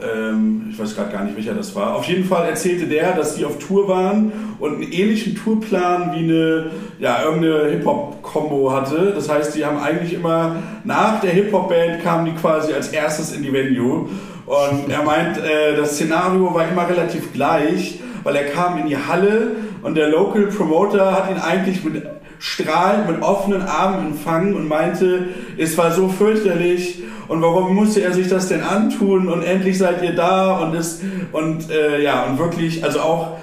[0.03, 1.97] Ähm, ich weiß gerade gar nicht, welcher das war.
[1.97, 6.25] Auf jeden Fall erzählte der, dass die auf Tour waren und einen ähnlichen Tourplan wie
[6.25, 9.13] eine, ja, irgendeine Hip-Hop-Kombo hatte.
[9.15, 13.43] Das heißt, die haben eigentlich immer nach der Hip-Hop-Band kamen die quasi als erstes in
[13.43, 14.09] die Venue.
[14.49, 18.97] Und er meint, äh, das Szenario war immer relativ gleich, weil er kam in die
[18.97, 22.03] Halle und der Local Promoter hat ihn eigentlich mit
[22.39, 28.13] strahlend mit offenen Armen empfangen und meinte, es war so fürchterlich und warum musste er
[28.13, 32.39] sich das denn antun und endlich seid ihr da und es und äh, ja und
[32.39, 33.37] wirklich also auch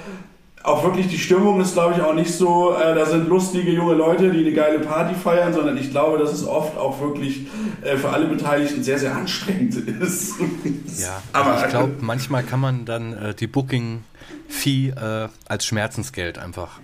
[0.65, 3.93] auch wirklich die Stimmung ist glaube ich auch nicht so äh, da sind lustige junge
[3.93, 7.47] Leute die eine geile Party feiern sondern ich glaube dass es oft auch wirklich
[7.81, 10.35] äh, für alle Beteiligten sehr sehr anstrengend ist
[10.99, 14.03] ja aber ich glaube manchmal kann man dann äh, die Booking
[14.47, 16.79] Fee äh, als Schmerzensgeld einfach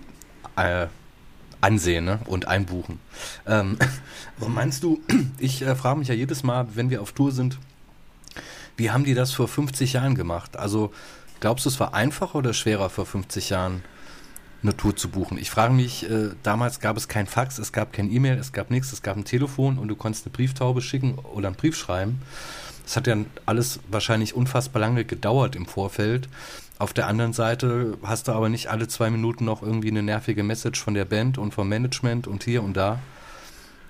[0.56, 0.86] äh,
[1.60, 2.18] ansehen ne?
[2.26, 2.98] und einbuchen.
[3.46, 3.78] Ähm,
[4.46, 5.00] meinst du,
[5.38, 7.58] ich äh, frage mich ja jedes Mal, wenn wir auf Tour sind,
[8.76, 10.56] wie haben die das vor 50 Jahren gemacht?
[10.56, 10.92] Also
[11.42, 13.82] glaubst du, es war einfacher oder schwerer vor 50 Jahren?
[14.62, 15.38] eine Tour zu buchen.
[15.38, 18.70] Ich frage mich, äh, damals gab es kein Fax, es gab kein E-Mail, es gab
[18.70, 22.22] nichts, es gab ein Telefon und du konntest eine Brieftaube schicken oder einen Brief schreiben.
[22.84, 26.28] Das hat ja alles wahrscheinlich unfassbar lange gedauert im Vorfeld.
[26.78, 30.44] Auf der anderen Seite hast du aber nicht alle zwei Minuten noch irgendwie eine nervige
[30.44, 33.00] Message von der Band und vom Management und hier und da.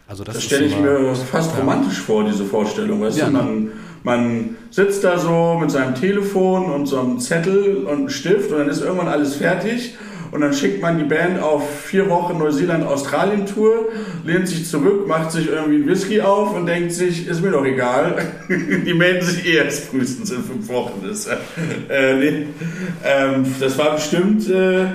[0.06, 3.00] Also das, das stelle ich mir fast romantisch vor, diese Vorstellung.
[3.00, 7.84] Weißt ja, du, man, man sitzt da so mit seinem Telefon und so einem Zettel
[7.86, 9.94] und einem Stift und dann ist irgendwann alles fertig
[10.32, 13.90] und dann schickt man die Band auf vier Wochen Neuseeland-Australien-Tour,
[14.24, 17.66] lehnt sich zurück, macht sich irgendwie ein Whisky auf und denkt sich, ist mir doch
[17.66, 18.16] egal.
[18.48, 21.04] die melden sich eh erst frühestens in fünf Wochen.
[21.06, 22.46] Das, äh, nee.
[23.04, 24.86] ähm, das war bestimmt äh,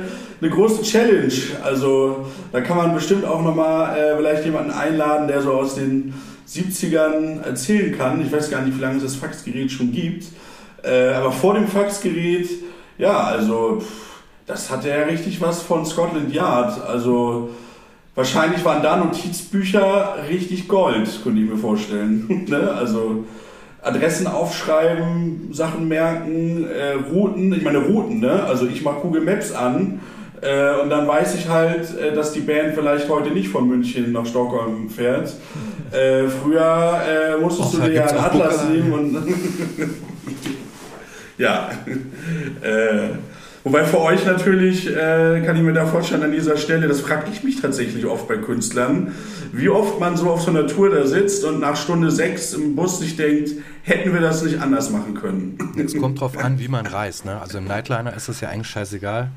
[0.41, 1.33] eine große Challenge.
[1.63, 6.13] Also da kann man bestimmt auch nochmal äh, vielleicht jemanden einladen, der so aus den
[6.47, 8.21] 70ern erzählen kann.
[8.21, 10.25] Ich weiß gar nicht, wie lange es das Faxgerät schon gibt.
[10.83, 12.49] Äh, aber vor dem Faxgerät,
[12.97, 13.81] ja, also...
[14.47, 16.81] Das hatte ja richtig was von Scotland Yard.
[16.87, 17.49] Also
[18.15, 22.45] wahrscheinlich waren da Notizbücher richtig Gold, könnte ich mir vorstellen.
[22.49, 22.71] ne?
[22.71, 23.25] Also
[23.81, 28.43] Adressen aufschreiben, Sachen merken, äh, Routen, ich meine Routen, ne?
[28.43, 29.99] Also ich mache Google Maps an
[30.41, 34.11] äh, und dann weiß ich halt, äh, dass die Band vielleicht heute nicht von München
[34.11, 35.33] nach Stockholm fährt.
[35.91, 39.17] Äh, früher äh, musstest Och, du dir ja einen Atlas nehmen und
[41.37, 41.69] ja.
[42.61, 43.09] Äh,
[43.67, 47.25] Wobei für euch natürlich, äh, kann ich mir da vorstellen, an dieser Stelle, das frage
[47.33, 49.13] ich mich tatsächlich oft bei Künstlern,
[49.51, 52.77] wie oft man so auf so einer Tour da sitzt und nach Stunde sechs im
[52.77, 53.51] Bus sich denkt,
[53.83, 55.57] hätten wir das nicht anders machen können.
[55.83, 57.25] Es kommt drauf an, wie man reist.
[57.25, 57.41] Ne?
[57.41, 59.31] Also im Nightliner ist das ja eigentlich scheißegal.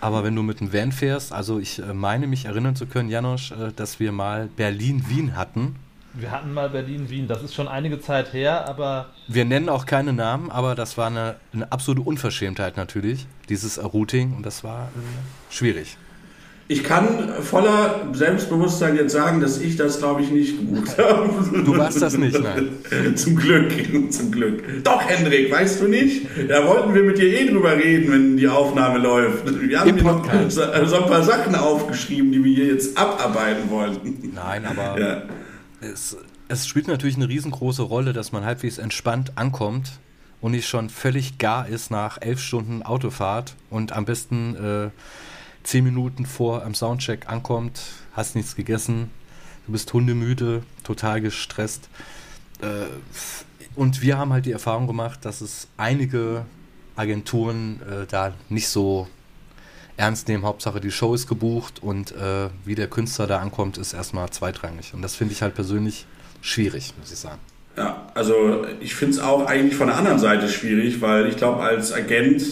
[0.00, 3.08] Aber wenn du mit einem Van fährst, also ich äh, meine mich erinnern zu können,
[3.08, 5.76] Janosch, äh, dass wir mal Berlin-Wien hatten
[6.14, 9.10] wir hatten mal Berlin-Wien, das ist schon einige Zeit her, aber.
[9.28, 14.34] Wir nennen auch keine Namen, aber das war eine, eine absolute Unverschämtheit natürlich, dieses Routing,
[14.34, 15.96] und das war äh, schwierig.
[16.70, 21.30] Ich kann voller Selbstbewusstsein jetzt sagen, dass ich das, glaube ich, nicht gebucht habe.
[21.64, 22.68] Du warst das nicht, nein.
[23.16, 23.72] zum Glück,
[24.12, 24.84] zum Glück.
[24.84, 26.26] Doch, Hendrik, weißt du nicht?
[26.48, 29.44] Da wollten wir mit dir eh drüber reden, wenn die Aufnahme läuft.
[29.60, 34.32] Wir haben Im noch so ein paar Sachen aufgeschrieben, die wir hier jetzt abarbeiten wollten.
[34.34, 35.22] Nein, aber ja
[35.80, 36.16] es,
[36.48, 39.98] es spielt natürlich eine riesengroße Rolle, dass man halbwegs entspannt ankommt
[40.40, 44.90] und nicht schon völlig gar ist nach elf Stunden Autofahrt und am besten äh,
[45.68, 47.82] zehn Minuten vor am Soundcheck ankommt,
[48.14, 49.10] hast nichts gegessen,
[49.66, 51.90] du bist hundemüde, total gestresst.
[52.62, 52.86] Äh,
[53.74, 56.46] und wir haben halt die Erfahrung gemacht, dass es einige
[56.96, 59.08] Agenturen äh, da nicht so
[59.98, 60.44] ernst nehmen.
[60.44, 64.94] Hauptsache die Show ist gebucht und äh, wie der Künstler da ankommt, ist erstmal zweitrangig.
[64.94, 66.06] Und das finde ich halt persönlich
[66.40, 67.40] schwierig, muss ich sagen.
[67.76, 71.62] Ja, also ich finde es auch eigentlich von der anderen Seite schwierig, weil ich glaube,
[71.62, 72.42] als Agent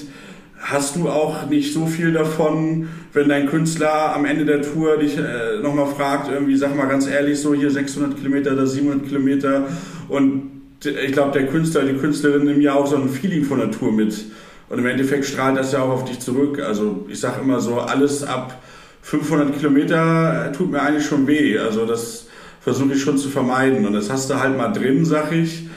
[0.68, 5.16] hast du auch nicht so viel davon, wenn dein Künstler am Ende der Tour dich
[5.16, 9.68] äh, nochmal fragt, irgendwie, sag mal ganz ehrlich, so hier 600 Kilometer oder 700 Kilometer
[10.08, 13.70] und ich glaube, der Künstler, die Künstlerin nimmt ja auch so ein Feeling von der
[13.70, 14.24] Tour mit.
[14.68, 16.60] Und im Endeffekt strahlt das ja auch auf dich zurück.
[16.60, 18.60] Also ich sage immer so, alles ab
[19.02, 21.58] 500 Kilometer tut mir eigentlich schon weh.
[21.58, 22.26] Also das
[22.60, 23.86] versuche ich schon zu vermeiden.
[23.86, 25.68] Und das hast du halt mal drin, sag ich.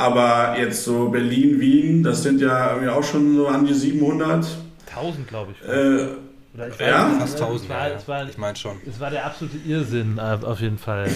[0.00, 4.46] Aber jetzt so Berlin, Wien, das sind ja irgendwie auch schon so an die 700.
[4.94, 5.68] 1000, glaube ich.
[5.68, 6.08] Äh,
[6.54, 7.10] Oder ich ja?
[7.18, 7.98] Fast 1000, Es war, ja.
[8.06, 8.76] war, Ich meine schon.
[8.88, 11.08] es war der absolute Irrsinn, äh, auf jeden Fall.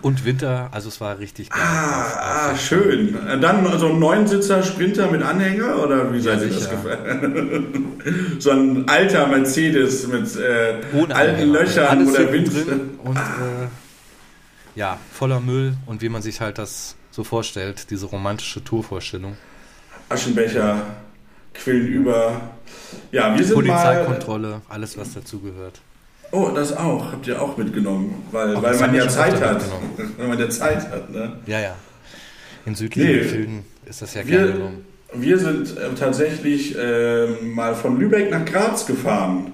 [0.00, 1.60] Und Winter, also es war richtig geil.
[1.62, 3.16] ah, Auf- ah, auf- schön.
[3.40, 8.02] Dann so ein Neunsitzer Sprinter mit Anhänger oder wie Ja, seid ihr das gefallen?
[8.40, 11.52] so ein alter Mercedes mit äh, alten Anhänger.
[11.52, 12.52] Löchern oder Wind.
[12.52, 13.68] drin und äh,
[14.74, 19.36] ja, voller Müll und wie man sich halt das so vorstellt, diese romantische Tourvorstellung.
[20.08, 20.78] Aschenbecher,
[21.54, 22.40] Quillen über.
[23.12, 23.62] Ja, wir sind mal.
[23.76, 25.80] Polizeikontrolle, alles was dazugehört.
[26.32, 27.12] Oh, das auch.
[27.12, 28.26] Habt ihr auch mitgenommen.
[28.32, 29.62] Weil, Ach, weil man ja Zeit hat.
[30.18, 31.36] Weil man ja Zeit hat, ne?
[31.46, 31.76] Ja, ja.
[32.64, 33.18] In südlichen Nee.
[33.18, 34.84] Gefilden ist das ja gerne Wir, genommen.
[35.12, 39.52] wir sind äh, tatsächlich äh, mal von Lübeck nach Graz gefahren.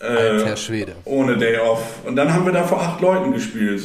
[0.00, 0.92] Äh, Alter Schwede.
[1.04, 1.82] ohne Day Off.
[2.06, 3.82] Und dann haben wir da vor acht Leuten gespielt.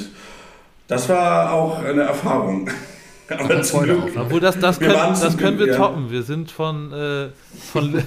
[0.87, 2.69] Das war auch eine Erfahrung.
[3.29, 4.11] Aber zum Glück.
[4.15, 5.77] Obwohl, das, das, können, das können wir ja.
[5.77, 6.11] toppen.
[6.11, 7.29] Wir sind von, äh,
[7.71, 8.03] von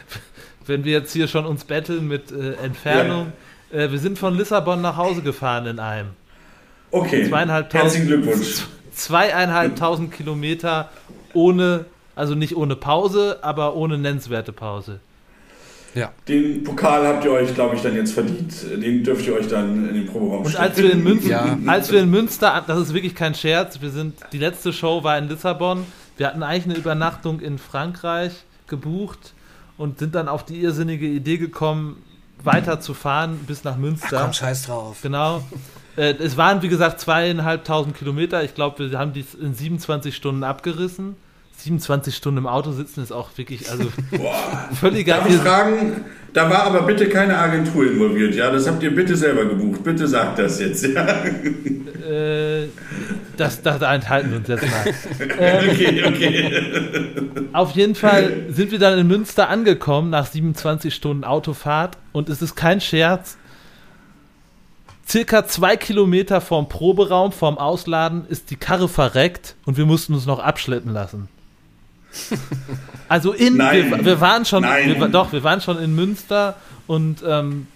[0.66, 3.32] wenn wir jetzt hier schon uns betteln mit äh, Entfernung,
[3.70, 6.10] äh, wir sind von Lissabon nach Hause gefahren in einem.
[6.90, 7.28] Okay.
[7.30, 8.64] Herzlichen Glückwunsch.
[8.92, 10.88] zweieinhalbtausend Kilometer
[11.34, 15.00] ohne, also nicht ohne Pause, aber ohne nennenswerte Pause.
[15.96, 16.12] Ja.
[16.28, 18.52] Den Pokal habt ihr euch, glaube ich, dann jetzt verdient.
[18.70, 21.58] Den dürft ihr euch dann in den Proberaum Und als wir in Münster, Ja.
[21.66, 25.16] als wir in Münster, das ist wirklich kein Scherz, wir sind, die letzte Show war
[25.16, 25.84] in Lissabon.
[26.18, 28.32] Wir hatten eigentlich eine Übernachtung in Frankreich
[28.68, 29.32] gebucht
[29.78, 32.02] und sind dann auf die irrsinnige Idee gekommen,
[32.44, 34.20] weiter zu fahren bis nach Münster.
[34.22, 34.98] Komm, scheiß drauf.
[35.02, 35.42] Genau.
[35.96, 38.44] Äh, es waren, wie gesagt, zweieinhalbtausend Kilometer.
[38.44, 41.16] Ich glaube, wir haben die in 27 Stunden abgerissen.
[41.58, 44.68] 27 Stunden im Auto sitzen ist auch wirklich, also Boah.
[44.78, 48.50] völliger Darf ich fragen, da war aber bitte keine Agentur involviert, ja?
[48.50, 49.82] Das habt ihr bitte selber gebucht.
[49.82, 51.06] Bitte sagt das jetzt, ja?
[52.06, 52.68] Äh,
[53.38, 54.84] das, das enthalten wir uns jetzt mal.
[55.38, 56.52] Ähm, Okay, okay.
[57.52, 62.42] Auf jeden Fall sind wir dann in Münster angekommen nach 27 Stunden Autofahrt und es
[62.42, 63.38] ist kein Scherz.
[65.08, 70.26] Circa zwei Kilometer vorm Proberaum, vorm Ausladen, ist die Karre verreckt und wir mussten uns
[70.26, 71.28] noch abschleppen lassen.
[73.08, 76.56] Also in, wir, wir waren schon, wir, doch, wir waren schon in Münster
[76.88, 77.68] und ähm,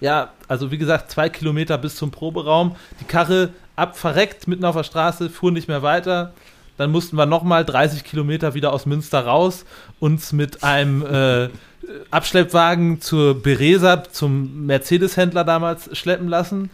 [0.00, 2.76] ja, also wie gesagt, zwei Kilometer bis zum Proberaum.
[3.00, 6.32] Die Karre ab verreckt mitten auf der Straße, fuhr nicht mehr weiter.
[6.76, 9.64] Dann mussten wir nochmal 30 Kilometer wieder aus Münster raus,
[9.98, 11.48] uns mit einem äh,
[12.10, 16.70] Abschleppwagen zur Beresa, zum Mercedes-Händler damals schleppen lassen.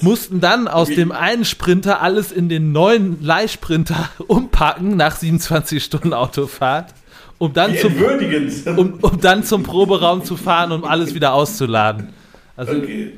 [0.00, 6.12] Mussten dann aus dem einen Sprinter alles in den neuen Leihsprinter umpacken nach 27 Stunden
[6.12, 6.94] Autofahrt,
[7.38, 12.08] um dann Wie zum um, um dann zum Proberaum zu fahren, um alles wieder auszuladen.
[12.56, 13.12] Also Okay.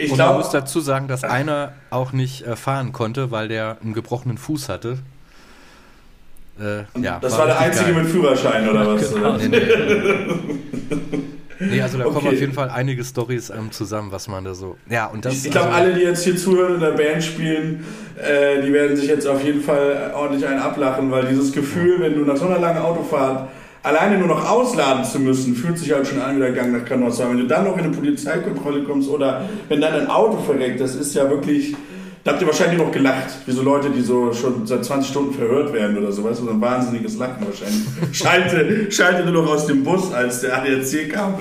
[0.00, 3.78] Ich Und man muss dazu sagen, dass einer auch nicht äh, fahren konnte, weil der
[3.82, 4.98] einen gebrochenen Fuß hatte.
[6.60, 8.02] Äh, ja, das war der richtig Einzige geil.
[8.04, 9.12] mit Führerschein oder was?
[9.12, 9.34] Genau.
[9.34, 9.38] Oder?
[9.38, 9.58] Nee, nee.
[11.00, 11.18] nee,
[11.82, 12.28] also da kommen Okay.
[12.28, 14.76] auf jeden Fall einige Stories ähm, zusammen, was man da so.
[14.88, 17.02] Ja, und das Ich, ich glaube, also, alle, die jetzt hier zuhören und in der
[17.02, 17.84] Band spielen,
[18.16, 22.14] äh, die werden sich jetzt auf jeden Fall ordentlich einen ablachen, weil dieses Gefühl, wenn
[22.14, 23.48] du nach so einer langen Autofahrt
[23.82, 26.84] alleine nur noch ausladen zu müssen, fühlt sich halt schon an wie der Gang nach
[26.84, 27.28] Canossa.
[27.28, 30.94] Wenn du dann noch in eine Polizeikontrolle kommst oder wenn dann ein Auto verreckt, das
[30.94, 31.74] ist ja wirklich.
[32.28, 35.32] Da habt ihr wahrscheinlich noch gelacht, wie so Leute, die so schon seit 20 Stunden
[35.32, 37.86] verhört werden oder so, weißt du, so ein wahnsinniges Lachen wahrscheinlich.
[38.12, 41.36] Schalte, schalte nur noch aus dem Bus, als der ADAC kam.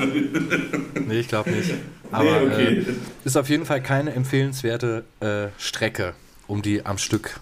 [1.05, 1.73] nee, ich glaube nicht.
[2.09, 2.77] Aber nee, okay.
[2.77, 2.85] äh,
[3.25, 6.13] ist auf jeden Fall keine empfehlenswerte äh, Strecke,
[6.47, 7.38] um die am Stück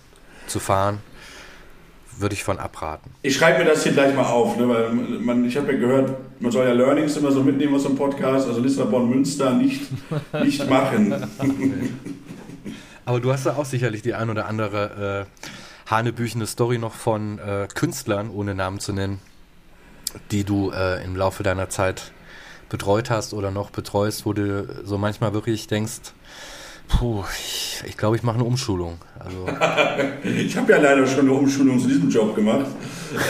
[0.48, 0.98] zu fahren.
[2.18, 3.12] Würde ich von abraten.
[3.22, 6.14] Ich schreibe mir das hier gleich mal auf, ne, weil man, ich habe ja gehört,
[6.40, 9.84] man soll ja Learnings immer so mitnehmen aus dem Podcast, also Lissabon, Münster nicht,
[10.42, 11.14] nicht machen.
[13.06, 17.40] Aber du hast ja auch sicherlich die ein oder andere äh, hanebüchene Story noch von
[17.40, 19.20] äh, Künstlern, ohne Namen zu nennen,
[20.32, 22.12] die du äh, im Laufe deiner Zeit
[22.70, 26.14] betreut hast oder noch betreust, wo du so manchmal wirklich denkst,
[26.88, 28.98] puh, ich glaube, ich, glaub, ich mache eine Umschulung.
[29.20, 29.48] Also,
[30.24, 32.66] Ich habe ja leider schon eine Umschulung zu diesem Job gemacht.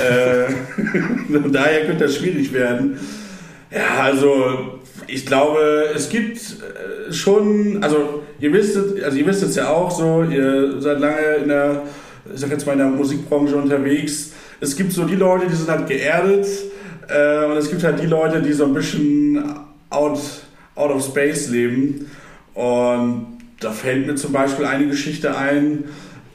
[0.09, 0.45] äh,
[1.51, 2.97] daher könnte das schwierig werden.
[3.71, 9.43] Ja, also ich glaube, es gibt äh, schon, also ihr wisst, es- also ihr wisst
[9.43, 11.84] es ja auch so, ihr seid lange in der,
[12.34, 14.32] ich sag jetzt mal in der Musikbranche unterwegs.
[14.62, 16.47] es gibt so die Leute, die sind halt geerdet
[17.08, 19.43] äh, und es gibt halt die Leute, die so ein bisschen
[19.89, 20.20] out,
[20.76, 22.10] out of space leben.
[22.53, 23.28] Und
[23.60, 25.84] da fällt mir zum Beispiel eine Geschichte ein.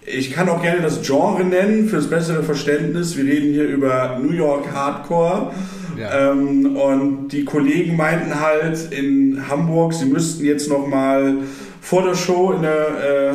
[0.07, 3.17] Ich kann auch gerne das Genre nennen fürs bessere Verständnis.
[3.17, 5.53] Wir reden hier über New York Hardcore.
[6.01, 11.39] Ähm, und die Kollegen meinten halt in Hamburg, sie müssten jetzt noch mal
[11.81, 13.33] vor der Show in, der,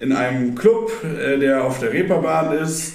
[0.00, 2.94] äh, in einem Club, äh, der auf der Reeperbahn ist,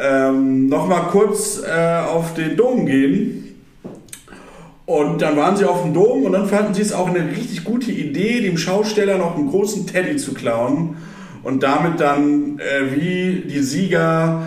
[0.00, 3.38] ähm, noch mal kurz äh, auf den Dom gehen.
[4.84, 7.64] Und dann waren sie auf dem Dom und dann fanden sie es auch eine richtig
[7.64, 10.96] gute Idee, dem Schausteller noch einen großen Teddy zu klauen
[11.42, 14.42] und damit dann äh, wie die Sieger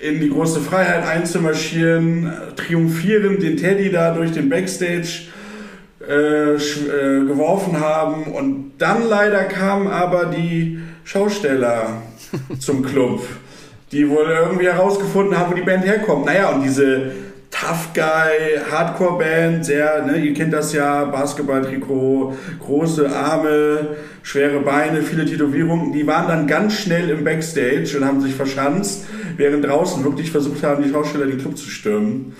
[0.00, 5.28] in die große Freiheit einzumarschieren, triumphierend den Teddy da durch den Backstage
[6.08, 6.58] äh, äh,
[7.26, 8.24] geworfen haben.
[8.24, 12.02] Und dann leider kamen aber die Schausteller
[12.60, 13.26] zum Club,
[13.92, 16.26] die wohl irgendwie herausgefunden haben, wo die Band herkommt.
[16.26, 17.12] Naja, und diese
[17.60, 25.26] Tough Guy, Hardcore-Band, sehr, ne, ihr kennt das ja, Basketball-Trikot, große Arme, schwere Beine, viele
[25.26, 29.06] Tätowierungen, die waren dann ganz schnell im Backstage und haben sich verschanzt,
[29.36, 32.36] während draußen wirklich versucht haben, die Schauspieler den Club zu stürmen.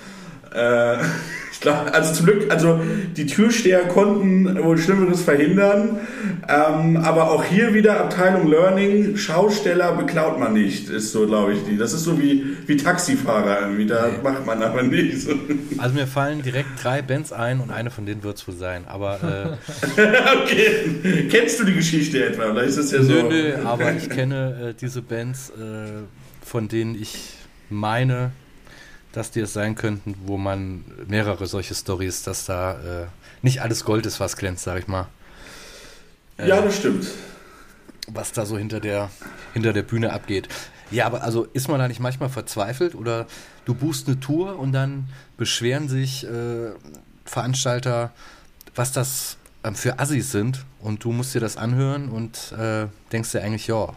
[0.54, 0.98] Äh,
[1.58, 2.80] ich glaube, also zum Glück, also
[3.16, 5.98] die Türsteher konnten wohl Schlimmeres verhindern,
[6.48, 11.64] ähm, aber auch hier wieder Abteilung Learning, Schausteller beklaut man nicht, ist so, glaube ich,
[11.64, 11.76] die.
[11.76, 14.22] Das ist so wie, wie Taxifahrer irgendwie, da nee.
[14.22, 15.26] macht man aber nicht.
[15.78, 18.84] Also mir fallen direkt drei Bands ein und eine von denen wird es wohl sein,
[18.86, 19.58] aber...
[19.96, 20.00] Äh,
[20.44, 22.52] okay, kennst du die Geschichte etwa?
[22.52, 23.14] Oder ist das ja so?
[23.14, 26.04] Nö, nö, aber ich kenne äh, diese Bands, äh,
[26.46, 27.32] von denen ich
[27.68, 28.30] meine,
[29.12, 33.06] dass die es sein könnten, wo man mehrere solche Stories, dass da äh,
[33.42, 35.08] nicht alles Gold ist, was glänzt, sag ich mal.
[36.36, 37.06] Äh, ja, das stimmt.
[38.08, 39.10] Was da so hinter der,
[39.52, 40.48] hinter der Bühne abgeht.
[40.90, 43.26] Ja, aber also ist man da nicht manchmal verzweifelt oder
[43.64, 46.70] du buchst eine Tour und dann beschweren sich äh,
[47.24, 48.12] Veranstalter,
[48.74, 53.32] was das ähm, für Assis sind und du musst dir das anhören und äh, denkst
[53.32, 53.94] dir eigentlich, ja,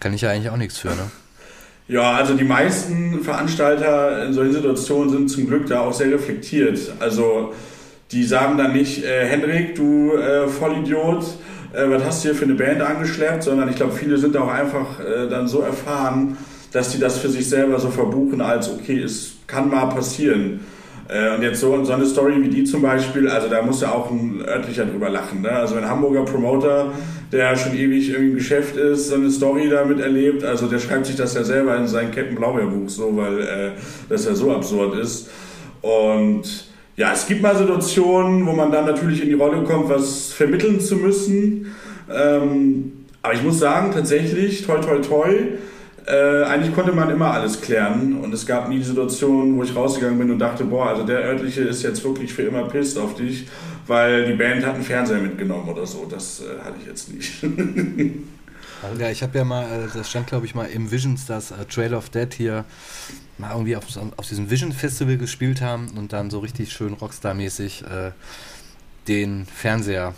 [0.00, 1.10] kann ich ja eigentlich auch nichts für, ne?
[1.88, 6.78] Ja, also die meisten Veranstalter in solchen Situationen sind zum Glück da auch sehr reflektiert.
[7.00, 7.52] Also
[8.12, 11.24] die sagen dann nicht, äh, Hendrik, du äh, Vollidiot,
[11.72, 14.48] äh, was hast du hier für eine Band angeschleppt, sondern ich glaube, viele sind auch
[14.48, 16.36] einfach äh, dann so erfahren,
[16.72, 20.60] dass die das für sich selber so verbuchen als, okay, es kann mal passieren.
[21.08, 23.92] Äh, und jetzt so, so eine Story wie die zum Beispiel, also da muss ja
[23.92, 25.42] auch ein örtlicher drüber lachen.
[25.42, 25.50] Ne?
[25.50, 26.92] Also ein Hamburger Promoter,
[27.30, 31.16] der schon ewig im Geschäft ist, so eine Story damit erlebt, also der schreibt sich
[31.16, 33.70] das ja selber in sein Captain Blaubeerbuch so, weil äh,
[34.08, 35.30] das ja so absurd ist.
[35.80, 40.32] Und ja, es gibt mal Situationen, wo man dann natürlich in die Rolle kommt, was
[40.32, 41.74] vermitteln zu müssen.
[42.12, 42.92] Ähm,
[43.22, 45.28] aber ich muss sagen, tatsächlich, toi toi toi,
[46.06, 49.74] äh, eigentlich konnte man immer alles klären und es gab nie die Situation, wo ich
[49.74, 53.14] rausgegangen bin und dachte, boah, also der örtliche ist jetzt wirklich für immer pisst auf
[53.14, 53.46] dich,
[53.86, 56.06] weil die Band hat einen Fernseher mitgenommen oder so.
[56.10, 57.42] Das äh, hatte ich jetzt nicht.
[58.98, 61.64] ja, ich habe ja mal, äh, das stand glaube ich mal im Visions, dass äh,
[61.66, 62.64] Trail of Dead hier
[63.38, 63.84] mal irgendwie auf,
[64.16, 68.10] auf diesem Vision Festival gespielt haben und dann so richtig schön Rockstar-mäßig äh,
[69.08, 70.14] den Fernseher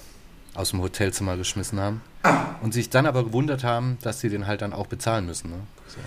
[0.54, 2.00] aus dem Hotelzimmer geschmissen haben.
[2.22, 2.56] Ah.
[2.62, 5.50] Und sich dann aber gewundert haben, dass sie den halt dann auch bezahlen müssen.
[5.50, 5.56] Ne?
[5.86, 5.98] So.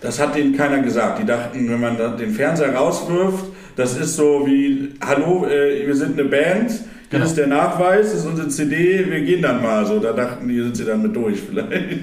[0.00, 1.20] Das hat denen keiner gesagt.
[1.20, 3.46] Die dachten, wenn man den Fernseher rauswirft,
[3.76, 7.24] das ist so wie, hallo, äh, wir sind eine Band, hier genau.
[7.24, 9.84] ist der Nachweis, das ist unsere CD, wir gehen dann mal.
[9.86, 12.00] So, da dachten die, sind sie dann mit durch vielleicht.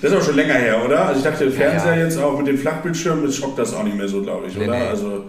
[0.00, 1.06] Das ist auch schon länger her, oder?
[1.06, 2.04] Also ich dachte, der Fernseher ja, ja.
[2.04, 4.64] jetzt auch mit den Flachbildschirmen, das schockt das auch nicht mehr so, glaube ich, nee,
[4.64, 4.78] oder?
[4.78, 4.86] Nee.
[4.86, 5.24] Also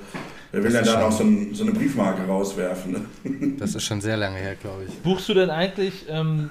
[0.52, 2.92] Wer will ja dann auch so, ein, so, eine Briefmarke rauswerfen?
[2.92, 3.56] Ne?
[3.58, 4.94] Das ist schon sehr lange her, glaube ich.
[5.00, 6.50] Buchst du denn eigentlich, ähm,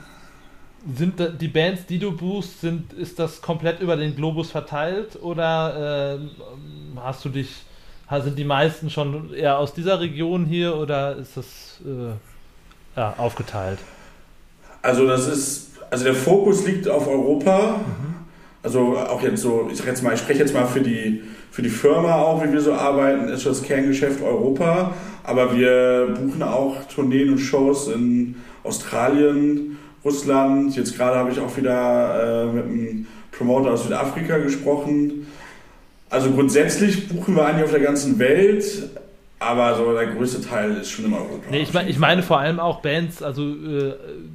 [0.96, 6.16] sind die Bands, die du buchst, sind, ist das komplett über den Globus verteilt oder
[6.16, 7.50] äh, hast du dich,
[8.22, 13.78] sind die meisten schon eher aus dieser Region hier oder ist das äh, ja, aufgeteilt?
[14.80, 17.76] Also das ist, also der Fokus liegt auf Europa.
[17.76, 18.14] Mhm.
[18.62, 21.62] Also auch jetzt so, ich sag jetzt mal, ich spreche jetzt mal für die für
[21.62, 24.94] die Firma auch, wie wir so arbeiten, ist das Kerngeschäft Europa.
[25.24, 30.76] Aber wir buchen auch Tourneen und Shows in Australien, Russland.
[30.76, 35.26] Jetzt gerade habe ich auch wieder äh, mit einem Promoter aus Südafrika gesprochen.
[36.08, 38.90] Also grundsätzlich buchen wir eigentlich auf der ganzen Welt,
[39.38, 41.46] aber so der größte Teil ist schon in Europa.
[41.50, 43.94] Nee, ich, mein, ich meine vor allem auch Bands, also äh,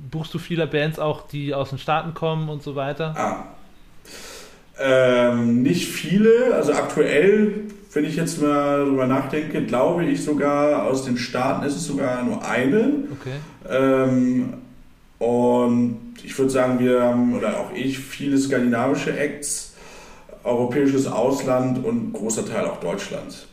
[0.09, 3.13] buchst du viele Bands auch, die aus den Staaten kommen und so weiter?
[3.17, 3.43] Ah,
[4.79, 7.53] ähm, nicht viele, also aktuell,
[7.93, 12.23] wenn ich jetzt mal darüber nachdenke, glaube ich sogar aus den Staaten ist es sogar
[12.23, 12.93] nur eine.
[13.19, 13.35] Okay.
[13.69, 14.53] Ähm,
[15.19, 19.71] und ich würde sagen, wir haben, oder auch ich, viele skandinavische Acts.
[20.43, 23.47] europäisches Ausland und großer Teil auch Deutschland.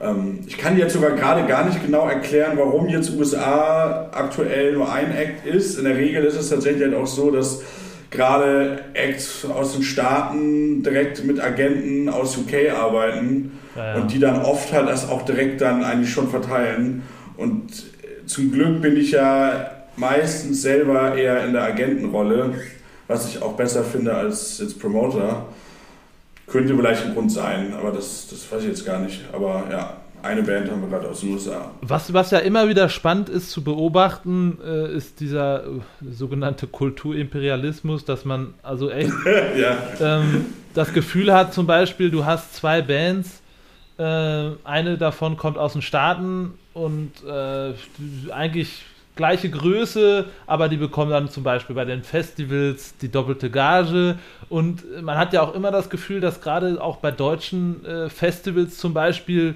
[0.00, 4.92] Ähm, ich kann jetzt sogar gerade gar nicht genau erklären, warum jetzt USA aktuell nur
[4.92, 5.78] ein Act ist.
[5.78, 7.62] In der Regel ist es tatsächlich halt auch so, dass
[8.10, 13.94] gerade Acts aus den Staaten direkt mit Agenten aus UK arbeiten ja, ja.
[13.96, 17.02] und die dann oft halt das auch direkt dann eigentlich schon verteilen.
[17.36, 17.84] Und
[18.26, 22.54] zum Glück bin ich ja meistens selber eher in der Agentenrolle,
[23.08, 25.46] was ich auch besser finde als jetzt Promoter.
[26.46, 29.24] Könnte vielleicht ein Grund sein, aber das, das weiß ich jetzt gar nicht.
[29.32, 29.96] Aber ja,
[30.26, 31.70] eine Band haben wir gerade aus den USA.
[31.80, 35.68] Was, was ja immer wieder spannend ist zu beobachten, äh, ist dieser äh,
[36.10, 39.12] sogenannte Kulturimperialismus, dass man also echt
[39.58, 39.76] ja.
[40.00, 43.42] ähm, das Gefühl hat, zum Beispiel, du hast zwei Bands,
[43.98, 44.02] äh,
[44.64, 47.72] eine davon kommt aus den Staaten und äh,
[48.30, 48.84] eigentlich
[49.16, 54.18] gleiche Größe, aber die bekommen dann zum Beispiel bei den Festivals die doppelte Gage.
[54.50, 58.76] Und man hat ja auch immer das Gefühl, dass gerade auch bei deutschen äh, Festivals
[58.76, 59.54] zum Beispiel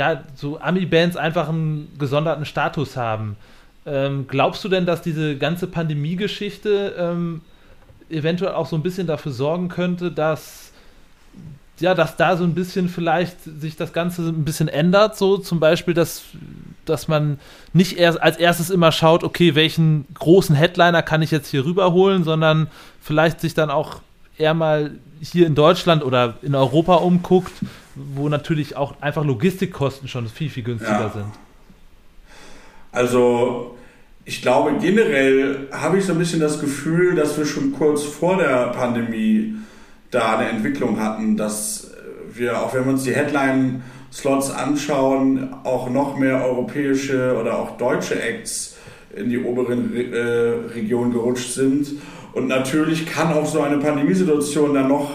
[0.00, 3.36] ja so Ami-Bands einfach einen gesonderten Status haben.
[3.84, 7.42] Ähm, glaubst du denn, dass diese ganze Pandemie-Geschichte ähm,
[8.08, 10.72] eventuell auch so ein bisschen dafür sorgen könnte, dass
[11.80, 15.60] ja, dass da so ein bisschen vielleicht sich das Ganze ein bisschen ändert, so zum
[15.60, 16.24] Beispiel, dass,
[16.84, 17.38] dass man
[17.72, 22.22] nicht erst als erstes immer schaut, okay, welchen großen Headliner kann ich jetzt hier rüberholen,
[22.22, 22.66] sondern
[23.00, 24.02] vielleicht sich dann auch
[24.36, 24.90] eher mal
[25.22, 27.52] hier in Deutschland oder in Europa umguckt,
[28.14, 31.10] wo natürlich auch einfach Logistikkosten schon viel, viel günstiger ja.
[31.10, 31.32] sind.
[32.92, 33.76] Also
[34.24, 38.36] ich glaube generell habe ich so ein bisschen das Gefühl, dass wir schon kurz vor
[38.36, 39.54] der Pandemie
[40.10, 41.90] da eine Entwicklung hatten, dass
[42.32, 48.20] wir, auch wenn wir uns die Headline-Slots anschauen, auch noch mehr europäische oder auch deutsche
[48.20, 48.76] Acts
[49.14, 50.18] in die oberen äh,
[50.74, 51.88] Regionen gerutscht sind.
[52.32, 55.10] Und natürlich kann auch so eine Pandemiesituation dann noch,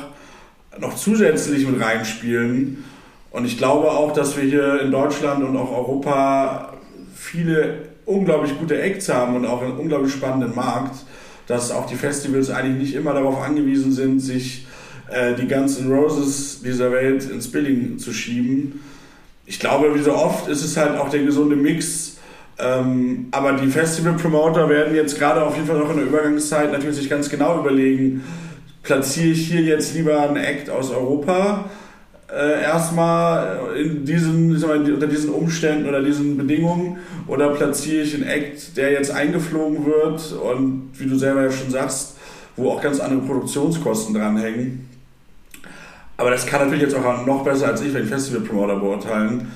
[0.80, 2.84] noch zusätzlich mit reinspielen.
[3.32, 6.73] Und ich glaube auch, dass wir hier in Deutschland und auch Europa
[7.15, 10.95] viele unglaublich gute Acts haben und auch einen unglaublich spannenden Markt,
[11.47, 14.65] dass auch die Festivals eigentlich nicht immer darauf angewiesen sind, sich
[15.09, 18.80] äh, die ganzen Roses dieser Welt ins Billing zu schieben.
[19.45, 22.17] Ich glaube, wie so oft ist es halt auch der gesunde Mix.
[22.57, 26.95] Ähm, aber die Festival-Promoter werden jetzt gerade auf jeden Fall noch in der Übergangszeit natürlich
[26.95, 28.23] sich ganz genau überlegen,
[28.86, 31.65] platziere ich hier jetzt lieber einen Act aus Europa
[32.31, 38.23] äh, erstmal in diesen, mal, unter diesen Umständen oder diesen Bedingungen oder platziere ich einen
[38.23, 42.17] Act, der jetzt eingeflogen wird und wie du selber ja schon sagst,
[42.55, 44.88] wo auch ganz andere Produktionskosten dranhängen.
[46.17, 49.51] Aber das kann natürlich jetzt auch noch besser als ich, wenn ich Festival-Promoter beurteilen.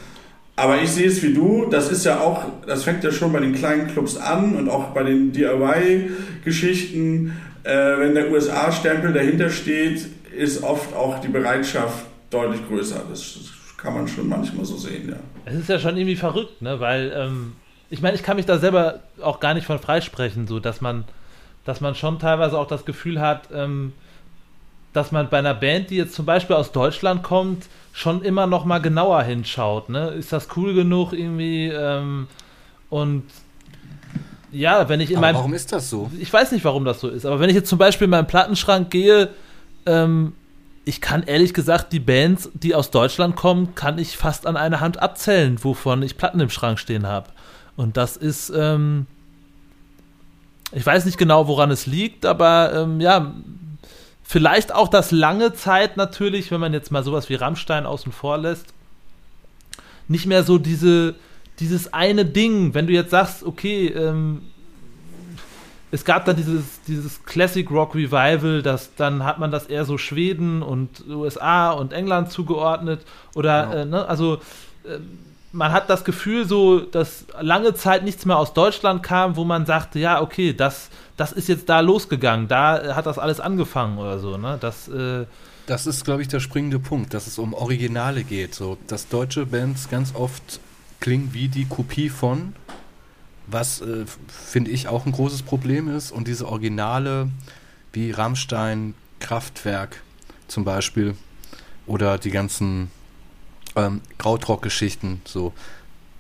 [0.56, 3.40] Aber ich sehe es wie du, das ist ja auch, das fängt ja schon bei
[3.40, 7.32] den kleinen Clubs an und auch bei den DIY-Geschichten.
[7.64, 10.06] Äh, wenn der USA-Stempel dahinter steht,
[10.36, 13.04] ist oft auch die Bereitschaft deutlich größer.
[13.10, 13.38] Das,
[13.82, 15.16] kann man schon manchmal so sehen, ja.
[15.46, 16.80] Es ist ja schon irgendwie verrückt, ne?
[16.80, 17.54] Weil, ähm,
[17.90, 21.06] ich meine, ich kann mich da selber auch gar nicht von freisprechen, so dass man,
[21.66, 23.94] dass man schon teilweise auch das Gefühl hat, ähm,
[24.92, 28.66] dass man bei einer Band, die jetzt zum Beispiel aus Deutschland kommt, schon immer noch
[28.66, 29.90] mal genauer hinschaut.
[29.90, 30.10] Ne?
[30.10, 31.68] Ist das cool genug irgendwie?
[31.68, 32.28] Ähm,
[32.90, 33.24] und
[34.52, 35.36] ja, wenn ich in aber meinem.
[35.36, 36.10] Warum ist das so?
[36.20, 37.26] Ich weiß nicht, warum das so ist.
[37.26, 39.30] Aber wenn ich jetzt zum Beispiel in meinen Plattenschrank gehe,
[39.86, 40.34] ähm,
[40.86, 44.80] ich kann ehrlich gesagt die Bands, die aus Deutschland kommen, kann ich fast an einer
[44.80, 47.30] Hand abzählen, wovon ich Platten im Schrank stehen habe.
[47.76, 49.06] Und das ist, ähm,
[50.72, 53.34] ich weiß nicht genau, woran es liegt, aber ähm, ja,
[54.32, 58.38] Vielleicht auch das lange Zeit natürlich, wenn man jetzt mal sowas wie Rammstein außen vor
[58.38, 58.68] lässt,
[60.08, 61.16] nicht mehr so diese,
[61.60, 64.42] dieses eine Ding, wenn du jetzt sagst, okay, ähm,
[65.92, 69.98] es gab dann dieses, dieses Classic Rock Revival, das, dann hat man das eher so
[69.98, 73.02] Schweden und USA und England zugeordnet.
[73.36, 73.76] Oder, genau.
[73.76, 74.36] äh, ne, also
[74.84, 75.00] äh,
[75.52, 79.66] man hat das Gefühl so, dass lange Zeit nichts mehr aus Deutschland kam, wo man
[79.66, 84.20] sagte, ja, okay, das, das ist jetzt da losgegangen, da hat das alles angefangen oder
[84.20, 84.58] so, ne?
[84.62, 85.26] Das, äh
[85.66, 88.56] das ist, glaube ich, der springende Punkt, dass es um Originale geht.
[88.56, 90.60] So, dass deutsche Bands ganz oft
[91.00, 92.54] klingen wie die Kopie von,
[93.48, 96.12] was äh, finde ich auch ein großes Problem ist.
[96.12, 97.30] Und diese Originale
[97.94, 100.02] wie Rammstein, Kraftwerk
[100.48, 101.16] zum Beispiel
[101.86, 102.92] oder die ganzen
[103.76, 105.54] ähm, Krautrock-Geschichten, so.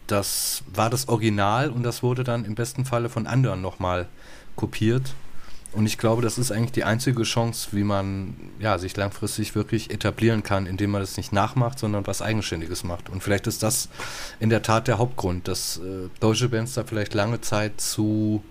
[0.07, 4.07] Das war das Original und das wurde dann im besten Falle von anderen nochmal
[4.55, 5.13] kopiert.
[5.71, 9.91] Und ich glaube, das ist eigentlich die einzige Chance, wie man ja, sich langfristig wirklich
[9.91, 13.09] etablieren kann, indem man das nicht nachmacht, sondern was Eigenständiges macht.
[13.09, 13.87] Und vielleicht ist das
[14.39, 18.43] in der Tat der Hauptgrund, dass äh, deutsche Bands da vielleicht lange Zeit zu,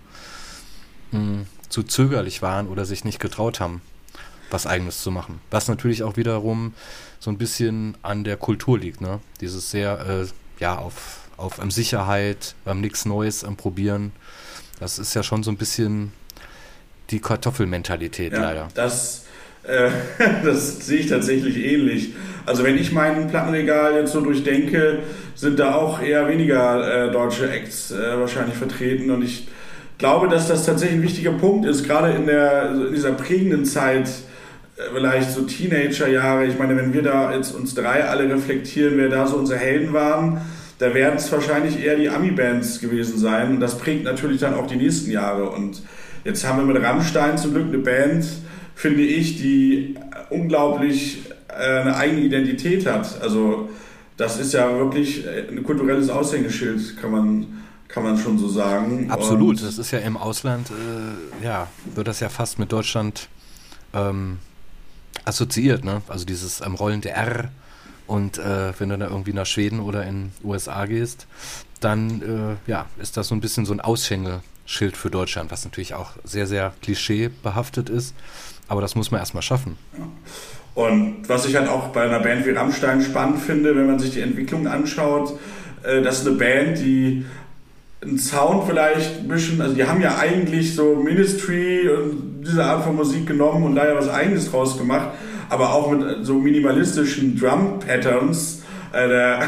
[1.10, 3.82] mh, hm, zu zögerlich waren oder sich nicht getraut haben.
[4.50, 5.40] was Eigenes zu machen.
[5.50, 6.72] Was natürlich auch wiederum
[7.18, 9.20] so ein bisschen an der Kultur liegt, ne?
[9.42, 10.26] Dieses sehr, äh,
[10.58, 14.12] ja, auf, auf um Sicherheit, um nichts Neues, am Probieren.
[14.80, 16.12] Das ist ja schon so ein bisschen
[17.10, 18.68] die Kartoffelmentalität ja, leider.
[18.74, 19.26] Das,
[19.62, 19.90] äh,
[20.44, 22.14] das sehe ich tatsächlich ähnlich.
[22.46, 25.00] Also wenn ich mein Plattenregal jetzt so durchdenke,
[25.34, 29.48] sind da auch eher weniger äh, deutsche Acts äh, wahrscheinlich vertreten und ich
[29.98, 34.08] glaube, dass das tatsächlich ein wichtiger Punkt ist, gerade in, der, in dieser prägenden Zeit,
[34.76, 36.46] äh, vielleicht so Teenagerjahre.
[36.46, 39.92] Ich meine, wenn wir da jetzt uns drei alle reflektieren, wer da so unsere Helden
[39.92, 40.40] waren,
[40.78, 43.50] da werden es wahrscheinlich eher die Ami-Bands gewesen sein.
[43.50, 45.50] Und das prägt natürlich dann auch die nächsten Jahre.
[45.50, 45.82] Und
[46.28, 48.26] jetzt haben wir mit Rammstein zum Glück eine Band,
[48.74, 49.94] finde ich, die
[50.28, 53.20] unglaublich äh, eine eigene Identität hat.
[53.22, 53.70] Also
[54.18, 57.46] das ist ja wirklich ein kulturelles Aushängeschild, kann man
[57.88, 59.10] kann man schon so sagen.
[59.10, 63.30] Absolut, Und das ist ja im Ausland, äh, ja, wird das ja fast mit Deutschland
[63.94, 64.36] ähm,
[65.24, 66.02] assoziiert, ne?
[66.06, 67.50] Also dieses ähm, rollende R
[68.06, 71.26] und äh, wenn du da irgendwie nach Schweden oder in USA gehst,
[71.80, 73.80] dann äh, ja, ist das so ein bisschen so ein
[74.68, 78.14] Aushängeschild für Deutschland, was natürlich auch sehr, sehr klischeebehaftet ist.
[78.68, 79.76] Aber das muss man erstmal schaffen.
[80.74, 84.12] Und was ich halt auch bei einer Band wie Rammstein spannend finde, wenn man sich
[84.12, 85.38] die Entwicklung anschaut,
[85.82, 87.24] äh, das ist eine Band, die
[88.00, 92.84] einen Sound vielleicht ein bisschen, also die haben ja eigentlich so Ministry und diese Art
[92.84, 95.08] von Musik genommen und da ja was eigenes draus gemacht,
[95.48, 98.62] aber auch mit so minimalistischen Drum-Patterns.
[98.92, 99.40] Äh,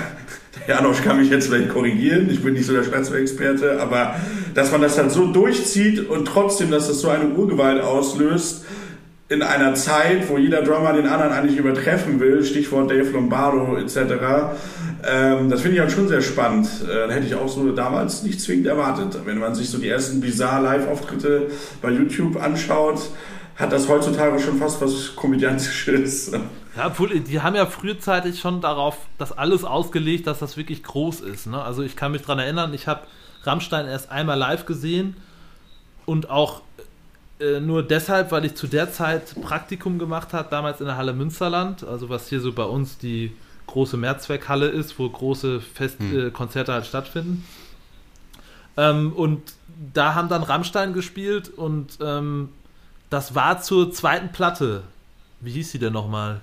[0.66, 4.16] der Janosch kann mich jetzt vielleicht korrigieren, ich bin nicht so der Schlagzeugexperte, aber
[4.54, 8.64] dass man das dann so durchzieht und trotzdem, dass das so eine Urgewalt auslöst,
[9.30, 13.98] in einer Zeit, wo jeder Drummer den anderen eigentlich übertreffen will, Stichwort Dave Lombardo etc.,
[15.08, 16.68] ähm, das finde ich halt schon sehr spannend.
[16.84, 19.18] Äh, hätte ich auch so damals nicht zwingend erwartet.
[19.24, 21.46] Wenn man sich so die ersten Bizarre Live-Auftritte
[21.80, 23.00] bei YouTube anschaut,
[23.56, 26.32] hat das heutzutage schon fast was Komödiantisches.
[26.76, 31.20] Ja, obwohl, die haben ja frühzeitig schon darauf das alles ausgelegt, dass das wirklich groß
[31.20, 31.46] ist.
[31.46, 31.60] Ne?
[31.60, 33.02] Also ich kann mich daran erinnern, ich habe
[33.42, 35.16] Rammstein erst einmal live gesehen
[36.06, 36.62] und auch
[37.40, 41.12] äh, nur deshalb, weil ich zu der Zeit Praktikum gemacht habe, damals in der Halle
[41.12, 43.32] Münsterland, also was hier so bei uns die
[43.66, 46.28] große Mehrzweckhalle ist, wo große Fest hm.
[46.28, 47.44] äh, Konzerte halt stattfinden.
[48.76, 49.42] Ähm, und
[49.92, 52.50] da haben dann Rammstein gespielt und ähm,
[53.08, 54.82] das war zur zweiten Platte.
[55.40, 56.40] Wie hieß sie denn nochmal?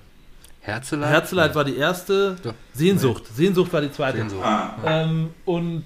[0.68, 1.10] Herzeleid?
[1.10, 2.36] Herzeleid war die erste.
[2.42, 2.54] Doch.
[2.74, 3.24] Sehnsucht.
[3.30, 3.44] Nee.
[3.44, 4.18] Sehnsucht war die zweite.
[4.18, 4.44] Sehnsucht.
[4.44, 4.74] Ah.
[4.86, 5.84] Ähm, und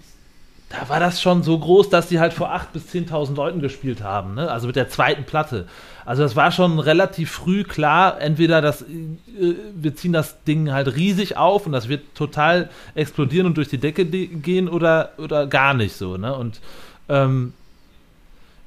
[0.73, 4.03] da war das schon so groß, dass die halt vor 8.000 bis 10.000 Leuten gespielt
[4.03, 4.51] haben, ne?
[4.51, 5.69] also mit der zweiten Platte.
[6.05, 10.97] Also das war schon relativ früh klar, entweder das, äh, wir ziehen das Ding halt
[10.97, 15.75] riesig auf und das wird total explodieren und durch die Decke gehen oder, oder gar
[15.75, 16.17] nicht so.
[16.17, 16.35] Ne?
[16.35, 16.61] Und
[17.09, 17.53] ähm,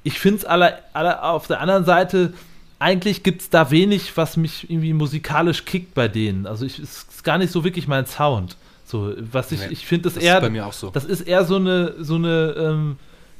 [0.04, 2.34] ich finde es alle, alle auf der anderen Seite,
[2.86, 6.46] eigentlich gibt es da wenig, was mich irgendwie musikalisch kickt bei denen.
[6.46, 8.58] Also es ist gar nicht so wirklich mein Sound.
[8.86, 10.36] So, was ich, nee, ich finde das, das eher.
[10.36, 10.92] Ist bei mir auch so.
[10.92, 12.98] Das ist eher so eine, so eine, ähm,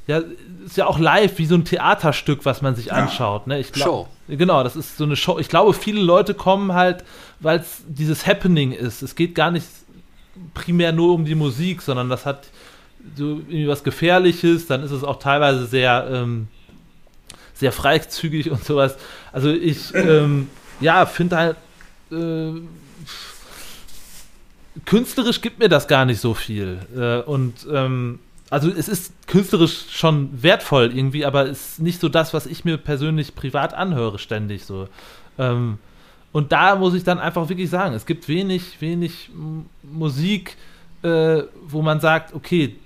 [0.08, 0.20] ja,
[0.64, 2.94] ist ja auch live wie so ein Theaterstück, was man sich ja.
[2.94, 3.46] anschaut.
[3.46, 3.60] Ne?
[3.60, 4.08] Ich glaub, Show.
[4.26, 5.38] Genau, das ist so eine Show.
[5.38, 7.04] Ich glaube, viele Leute kommen halt,
[7.38, 9.00] weil es dieses Happening ist.
[9.02, 9.66] Es geht gar nicht
[10.54, 12.48] primär nur um die Musik, sondern das hat
[13.16, 14.66] so irgendwie was Gefährliches.
[14.66, 16.48] Dann ist es auch teilweise sehr, ähm,
[17.56, 18.96] sehr freizügig und sowas.
[19.32, 20.48] Also ich, ähm,
[20.80, 21.56] ja, finde halt.
[22.12, 22.60] Äh,
[24.84, 26.78] künstlerisch gibt mir das gar nicht so viel.
[26.94, 28.18] Äh, und ähm,
[28.50, 32.64] also es ist künstlerisch schon wertvoll irgendwie, aber es ist nicht so das, was ich
[32.64, 34.88] mir persönlich privat anhöre, ständig so.
[35.38, 35.78] Ähm,
[36.32, 39.30] und da muss ich dann einfach wirklich sagen, es gibt wenig, wenig
[39.82, 40.56] Musik,
[41.02, 42.76] äh, wo man sagt, okay,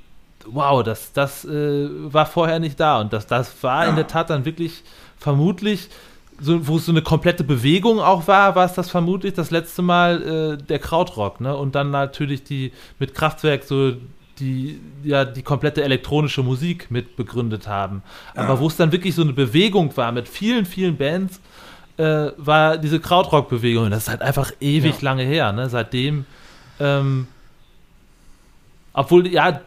[0.46, 3.00] wow, das, das äh, war vorher nicht da.
[3.00, 3.90] Und das, das war ja.
[3.90, 4.82] in der Tat dann wirklich
[5.16, 5.88] vermutlich
[6.40, 9.82] so, wo es so eine komplette Bewegung auch war, war es das vermutlich das letzte
[9.82, 11.54] Mal äh, der Krautrock, ne?
[11.54, 13.92] Und dann natürlich die mit Kraftwerk so
[14.38, 18.02] die ja die komplette elektronische Musik mit begründet haben.
[18.34, 18.42] Ja.
[18.42, 21.40] Aber wo es dann wirklich so eine Bewegung war mit vielen, vielen Bands,
[21.98, 23.84] äh, war diese Krautrock-Bewegung.
[23.84, 25.02] Und das ist halt einfach ewig ja.
[25.02, 25.68] lange her, ne?
[25.68, 26.24] Seitdem,
[26.78, 27.28] ähm,
[29.00, 29.60] obwohl, ja,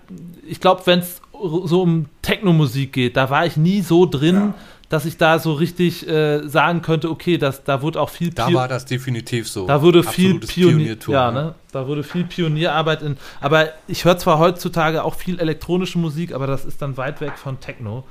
[0.48, 4.36] ich glaube, wenn es so um Techno-Musik geht, da war ich nie so drin.
[4.36, 4.54] Ja
[4.94, 8.54] dass ich da so richtig äh, sagen könnte, okay, das, da wurde auch viel Da
[8.54, 9.66] war das definitiv so.
[9.66, 11.56] Da wurde viel Pionier ja, ne?
[11.72, 13.18] Da wurde viel Pionierarbeit in.
[13.42, 17.40] Aber ich höre zwar heutzutage auch viel elektronische Musik, aber das ist dann weit weg
[17.40, 18.04] von Techno.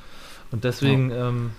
[0.50, 1.28] Und deswegen, ja.
[1.28, 1.50] Ähm,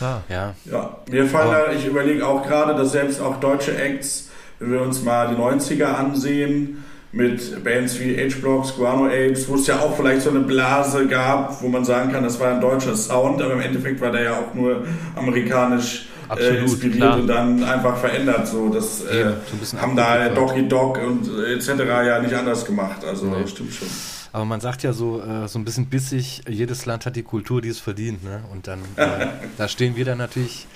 [0.00, 0.22] ja.
[0.28, 0.54] ja.
[0.64, 0.96] ja.
[1.08, 4.28] mir fallen da, ich überlege auch gerade, dass selbst auch deutsche Acts,
[4.58, 6.82] wenn wir uns mal die 90er ansehen,
[7.14, 11.62] mit Bands wie H-Blocks, Guano Apes, wo es ja auch vielleicht so eine Blase gab,
[11.62, 14.32] wo man sagen kann, das war ein deutscher Sound, aber im Endeffekt war der ja
[14.32, 14.84] auch nur
[15.14, 17.18] amerikanisch äh, inspiriert klar.
[17.18, 18.48] und dann einfach verändert.
[18.48, 21.68] So, das äh, so haben da Doggy Dog und äh, etc.
[21.86, 23.04] ja nicht anders gemacht.
[23.04, 23.46] Also nee.
[23.46, 23.88] stimmt schon.
[24.32, 27.62] Aber man sagt ja so, äh, so ein bisschen bissig, jedes Land hat die Kultur,
[27.62, 28.24] die es verdient.
[28.24, 28.42] Ne?
[28.50, 30.66] Und dann, äh, da stehen wir dann natürlich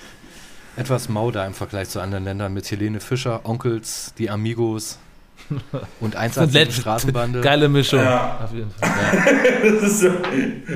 [0.77, 4.99] etwas mau da im Vergleich zu anderen Ländern mit Helene Fischer, Onkels, die Amigos,
[5.99, 7.41] und Einsatz in Straßenbande.
[7.41, 7.99] Geile Mischung.
[7.99, 8.39] Ja.
[8.43, 8.89] Auf jeden Fall.
[9.81, 9.89] Ja.
[9.89, 10.09] so,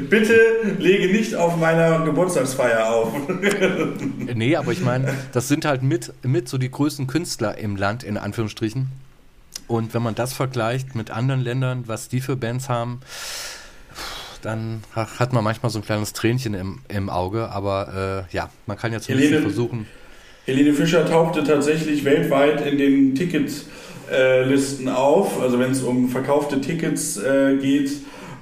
[0.10, 0.36] bitte
[0.80, 3.14] lege nicht auf meiner Geburtstagsfeier auf.
[4.34, 8.04] nee, aber ich meine, das sind halt mit, mit so die größten Künstler im Land,
[8.04, 8.88] in Anführungsstrichen.
[9.68, 13.02] Und wenn man das vergleicht mit anderen Ländern, was die für Bands haben,
[14.42, 17.50] dann hat man manchmal so ein kleines Tränchen im, im Auge.
[17.50, 19.88] Aber äh, ja, man kann ja zumindest Helene, versuchen.
[20.46, 23.66] Helene Fischer tauchte tatsächlich weltweit in den Tickets
[24.12, 27.92] äh, Listen auf, also wenn es um verkaufte Tickets äh, geht.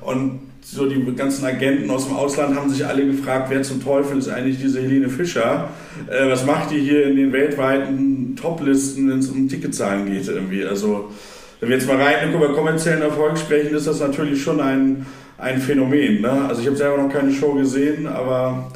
[0.02, 4.18] Und so die ganzen Agenten aus dem Ausland haben sich alle gefragt, wer zum Teufel
[4.18, 5.70] ist eigentlich diese Helene Fischer?
[6.10, 10.66] Äh, was macht die hier in den weltweiten Top-Listen, wenn es um Ticketzahlen geht irgendwie?
[10.66, 11.12] Also
[11.60, 15.06] wenn wir jetzt mal rein über kommerziellen Erfolg sprechen, ist das natürlich schon ein,
[15.38, 16.22] ein Phänomen.
[16.22, 16.46] Ne?
[16.48, 18.72] Also ich habe selber noch keine Show gesehen, aber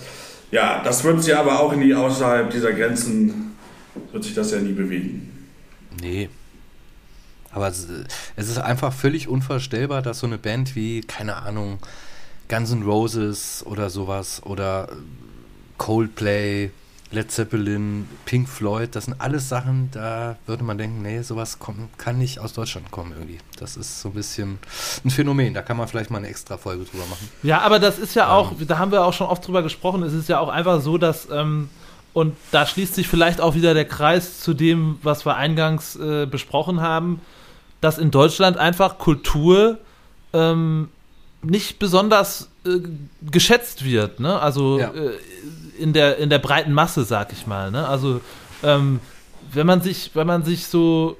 [0.52, 3.56] ja, das wird sich aber auch nie außerhalb dieser Grenzen,
[4.12, 5.32] wird sich das ja nie bewegen.
[6.02, 6.30] Nee,
[7.56, 7.88] aber es,
[8.36, 11.80] ist einfach völlig unvorstellbar, dass so eine Band wie, keine Ahnung,
[12.49, 14.89] Guns N' Roses oder sowas oder
[15.78, 16.72] Coldplay,
[17.12, 21.97] Led Zeppelin, Pink Floyd, das sind alles Sachen, da würde man denken, nee, sowas kommt,
[21.97, 23.38] kann nicht aus Deutschland kommen irgendwie.
[23.58, 24.60] Das ist so ein bisschen
[25.06, 27.30] ein Phänomen, da kann man vielleicht mal eine extra Folge drüber machen.
[27.41, 30.03] Ja, aber das ist ja auch, ähm, da haben wir auch schon oft drüber gesprochen,
[30.03, 31.70] es ist ja auch einfach so, dass, ähm,
[32.12, 36.26] und da schließt sich vielleicht auch wieder der Kreis zu dem, was wir eingangs äh,
[36.26, 37.22] besprochen haben,
[37.82, 39.80] dass in Deutschland einfach Kultur
[40.34, 40.90] ähm,
[41.42, 42.80] nicht besonders äh,
[43.30, 44.40] geschätzt wird, ne?
[44.40, 44.92] Also ja.
[44.92, 45.12] äh,
[45.78, 47.88] in der in der breiten Masse, sag ich mal, ne?
[47.88, 48.22] Also
[48.64, 49.00] ähm,
[49.52, 51.18] wenn man sich wenn man sich so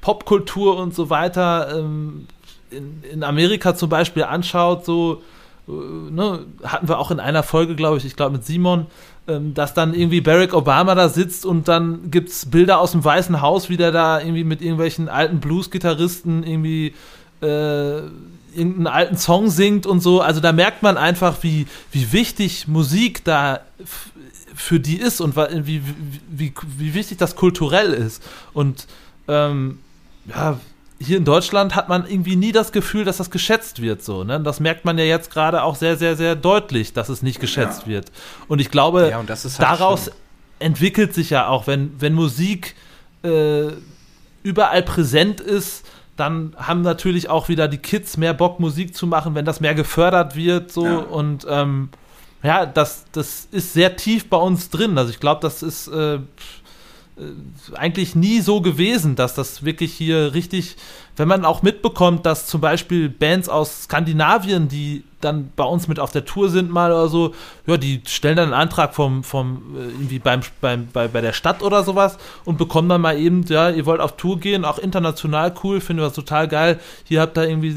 [0.00, 2.26] Popkultur und so weiter ähm,
[2.70, 5.22] in, in Amerika zum Beispiel anschaut, so
[5.68, 8.86] äh, ne, hatten wir auch in einer Folge, glaube ich, ich glaube mit Simon,
[9.26, 13.40] dass dann irgendwie Barack Obama da sitzt und dann gibt es Bilder aus dem Weißen
[13.40, 16.94] Haus, wie der da irgendwie mit irgendwelchen alten Blues-Gitarristen irgendwie
[17.40, 18.02] äh,
[18.54, 20.20] irgendeinen alten Song singt und so.
[20.20, 23.60] Also da merkt man einfach, wie, wie wichtig Musik da
[24.54, 25.82] für die ist und wie, wie,
[26.28, 28.22] wie, wie wichtig das kulturell ist.
[28.52, 28.86] Und
[29.28, 29.78] ähm,
[30.26, 30.58] ja,
[31.04, 34.02] hier in Deutschland hat man irgendwie nie das Gefühl, dass das geschätzt wird.
[34.02, 34.40] So, ne?
[34.40, 37.82] Das merkt man ja jetzt gerade auch sehr, sehr, sehr deutlich, dass es nicht geschätzt
[37.82, 37.88] ja.
[37.88, 38.12] wird.
[38.48, 40.14] Und ich glaube, ja, halt daraus schlimm.
[40.60, 42.74] entwickelt sich ja auch, wenn, wenn Musik
[43.22, 43.68] äh,
[44.42, 45.86] überall präsent ist,
[46.16, 49.74] dann haben natürlich auch wieder die Kids mehr Bock, Musik zu machen, wenn das mehr
[49.74, 50.70] gefördert wird.
[50.70, 50.98] So ja.
[50.98, 51.88] und ähm,
[52.42, 54.98] ja, das, das ist sehr tief bei uns drin.
[54.98, 56.20] Also ich glaube, das ist äh, äh,
[57.74, 60.76] eigentlich nie so gewesen, dass das wirklich hier richtig,
[61.16, 66.00] wenn man auch mitbekommt, dass zum Beispiel Bands aus Skandinavien, die dann bei uns mit
[66.00, 67.34] auf der Tour sind mal oder so,
[67.66, 71.34] ja, die stellen dann einen Antrag vom, vom äh, irgendwie beim, beim, bei, bei der
[71.34, 74.78] Stadt oder sowas und bekommen dann mal eben, ja, ihr wollt auf Tour gehen, auch
[74.78, 77.76] international cool, finden wir das total geil, hier habt ihr irgendwie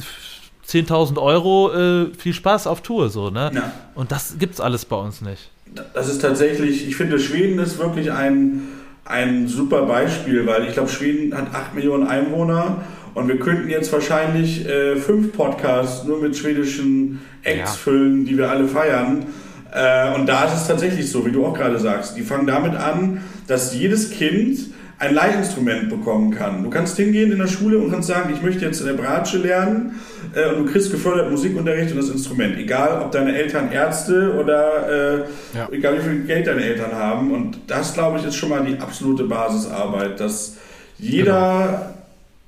[0.68, 3.52] 10.000 Euro, äh, viel Spaß auf Tour, so, ne?
[3.54, 3.72] Ja.
[3.94, 5.52] Und das gibt's alles bei uns nicht.
[5.94, 8.70] Das ist tatsächlich, ich finde, Schweden ist wirklich ein
[9.06, 12.82] ein super Beispiel, weil ich glaube, Schweden hat 8 Millionen Einwohner
[13.14, 17.66] und wir könnten jetzt wahrscheinlich äh, fünf Podcasts nur mit schwedischen Acts ja.
[17.68, 19.28] füllen, die wir alle feiern.
[19.72, 22.18] Äh, und da ist es tatsächlich so, wie du auch gerade sagst.
[22.18, 24.60] Die fangen damit an, dass jedes Kind
[24.98, 26.64] ein Leihinstrument bekommen kann.
[26.64, 30.00] Du kannst hingehen in der Schule und kannst sagen, ich möchte jetzt eine Bratsche lernen
[30.36, 32.58] äh, und du kriegst gefördert Musikunterricht und das Instrument.
[32.58, 35.26] Egal, ob deine Eltern Ärzte oder äh,
[35.56, 35.70] ja.
[35.72, 37.32] egal wie viel Geld deine Eltern haben.
[37.32, 40.58] Und das, glaube ich, ist schon mal die absolute Basisarbeit, dass
[40.98, 41.94] jeder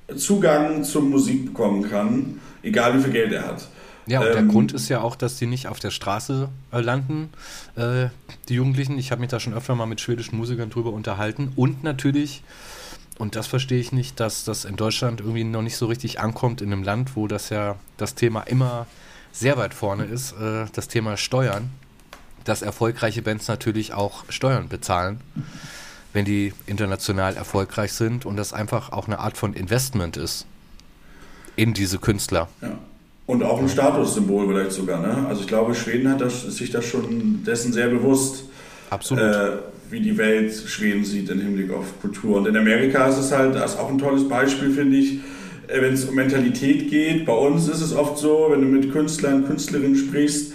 [0.06, 0.20] genau.
[0.20, 3.68] Zugang zur Musik bekommen kann, egal wie viel Geld er hat.
[4.06, 6.80] Ja, und ähm, der Grund ist ja auch, dass die nicht auf der Straße äh,
[6.80, 7.30] landen,
[7.76, 8.06] äh,
[8.48, 8.98] die Jugendlichen.
[8.98, 11.52] Ich habe mich da schon öfter mal mit schwedischen Musikern drüber unterhalten.
[11.56, 12.42] Und natürlich,
[13.18, 16.60] und das verstehe ich nicht, dass das in Deutschland irgendwie noch nicht so richtig ankommt
[16.60, 18.86] in einem Land, wo das ja das Thema immer
[19.32, 21.70] sehr weit vorne ist, äh, das Thema Steuern,
[22.44, 25.20] dass erfolgreiche Bands natürlich auch Steuern bezahlen,
[26.12, 30.46] wenn die international erfolgreich sind und das einfach auch eine Art von Investment ist
[31.56, 32.48] in diese Künstler.
[32.62, 32.78] Ja.
[33.26, 35.00] Und auch ein Statussymbol vielleicht sogar.
[35.00, 35.26] Ne?
[35.28, 38.44] Also ich glaube, Schweden hat das, sich das schon dessen sehr bewusst,
[38.90, 39.24] Absolut.
[39.24, 39.58] Äh,
[39.90, 42.38] wie die Welt Schweden sieht im Hinblick auf Kultur.
[42.38, 45.20] Und in Amerika ist es halt, das ist auch ein tolles Beispiel, finde ich.
[45.68, 47.26] äh, wenn es um Mentalität geht.
[47.26, 50.52] Bei uns ist es oft so, wenn du mit Künstlern, Künstlerinnen sprichst,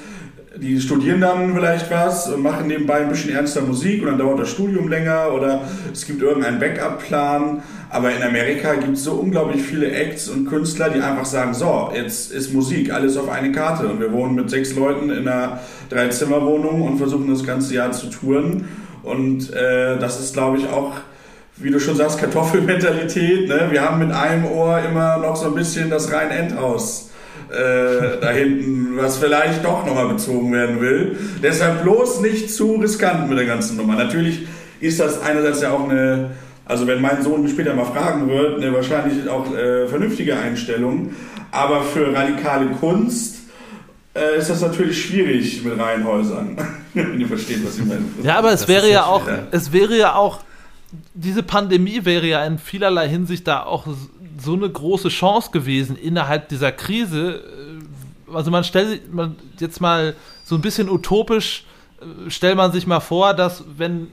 [0.56, 4.40] die studieren dann vielleicht was und machen nebenbei ein bisschen ernster Musik und dann dauert
[4.40, 5.62] das Studium länger oder
[5.92, 7.64] es gibt irgendeinen Backup-Plan.
[7.90, 11.92] Aber in Amerika gibt es so unglaublich viele Acts und Künstler, die einfach sagen, so,
[11.96, 15.60] jetzt ist Musik, alles auf eine Karte und wir wohnen mit sechs Leuten in einer
[15.90, 18.66] Dreizimmerwohnung und versuchen das ganze Jahr zu touren.
[19.04, 20.93] Und äh, das ist, glaube ich, auch
[21.58, 23.47] wie du schon sagst, Kartoffelmentalität.
[23.47, 23.68] Ne?
[23.70, 27.12] Wir haben mit einem Ohr immer noch so ein bisschen das Rhein-Endhaus
[27.49, 31.16] äh, da hinten, was vielleicht doch nochmal bezogen werden will.
[31.43, 33.95] Deshalb bloß nicht zu riskant mit der ganzen Nummer.
[33.95, 34.47] Natürlich
[34.80, 36.32] ist das einerseits ja auch eine,
[36.66, 41.12] also wenn mein Sohn mich später mal fragen wird, eine wahrscheinlich auch äh, vernünftige Einstellung.
[41.51, 43.43] Aber für radikale Kunst
[44.16, 46.57] äh, ist das natürlich schwierig mit Reihenhäusern.
[46.93, 48.05] wenn ihr versteht, was ich meine.
[48.22, 50.41] Ja, aber es wäre ja auch, es wäre ja auch,
[51.14, 53.88] diese Pandemie wäre ja in vielerlei Hinsicht da auch
[54.39, 57.41] so eine große Chance gewesen innerhalb dieser Krise.
[58.30, 61.66] Äh, also man stellt man jetzt mal so ein bisschen utopisch,
[62.01, 64.07] äh, stellt man sich mal vor, dass wenn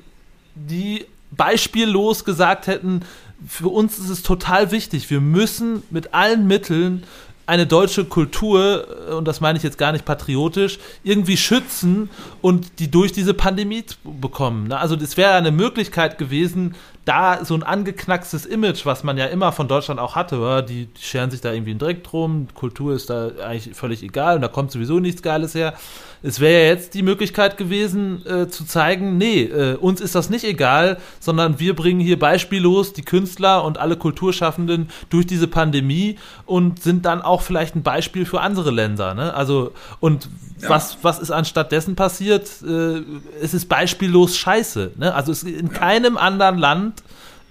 [0.55, 3.03] die beispiellos gesagt hätten,
[3.46, 7.05] für uns ist es total wichtig, wir müssen mit allen Mitteln
[7.51, 12.09] eine deutsche Kultur, äh, und das meine ich jetzt gar nicht patriotisch, irgendwie schützen
[12.40, 14.68] und die durch diese Pandemie bekommen.
[14.68, 14.78] Ne?
[14.78, 19.51] Also es wäre eine Möglichkeit gewesen, da so ein angeknackstes Image, was man ja immer
[19.51, 23.11] von Deutschland auch hatte, die, die scheren sich da irgendwie einen Dreck drum, Kultur ist
[23.11, 25.74] da eigentlich völlig egal und da kommt sowieso nichts Geiles her.
[26.23, 30.29] Es wäre ja jetzt die Möglichkeit gewesen, äh, zu zeigen, nee, äh, uns ist das
[30.29, 36.18] nicht egal, sondern wir bringen hier beispiellos die Künstler und alle Kulturschaffenden durch diese Pandemie
[36.45, 39.14] und sind dann auch vielleicht ein Beispiel für andere Länder.
[39.14, 39.33] Ne?
[39.35, 40.29] Also, und
[40.61, 40.68] ja.
[40.68, 42.51] was, was ist anstatt dessen passiert?
[42.62, 43.03] Äh,
[43.41, 44.93] es ist beispiellos scheiße.
[44.97, 45.14] Ne?
[45.14, 47.03] Also es, in keinem anderen Land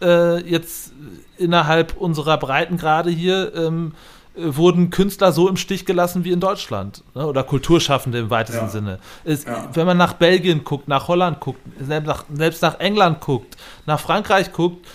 [0.02, 0.94] äh, jetzt
[1.38, 7.04] innerhalb unserer Breitengrade hier ähm, äh, wurden Künstler so im Stich gelassen wie in Deutschland
[7.16, 7.26] ne?
[7.26, 8.70] oder Kulturschaffende im weitesten ja.
[8.70, 9.00] Sinne.
[9.24, 9.70] Es, ja.
[9.74, 14.00] Wenn man nach Belgien guckt, nach Holland guckt, selbst nach, selbst nach England guckt, nach
[14.00, 14.86] Frankreich guckt,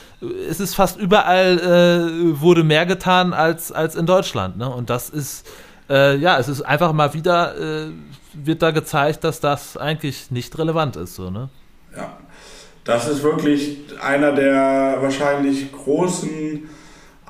[0.48, 4.56] es ist fast überall äh, wurde mehr getan als, als in Deutschland.
[4.56, 4.68] Ne?
[4.68, 5.46] Und das ist,
[5.90, 7.90] äh, ja, es ist einfach mal wieder, äh,
[8.32, 11.14] wird da gezeigt, dass das eigentlich nicht relevant ist.
[11.14, 11.48] So, ne?
[11.96, 12.16] Ja,
[12.84, 16.68] das ist wirklich einer der wahrscheinlich großen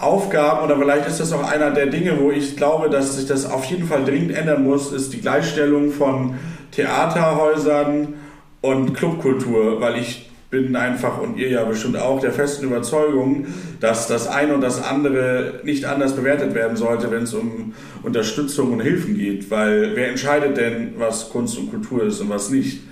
[0.04, 3.50] Aufgaben oder vielleicht ist das auch einer der Dinge, wo ich glaube, dass sich das
[3.50, 6.34] auf jeden Fall dringend ändern muss, ist die Gleichstellung von
[6.72, 8.14] Theaterhäusern
[8.60, 13.46] und Clubkultur, weil ich bin einfach und ihr ja bestimmt auch der festen Überzeugung,
[13.80, 17.74] dass das eine und das andere nicht anders bewertet werden sollte, wenn es um
[18.04, 22.50] Unterstützung und Hilfen geht, weil wer entscheidet denn, was Kunst und Kultur ist und was
[22.50, 22.82] nicht?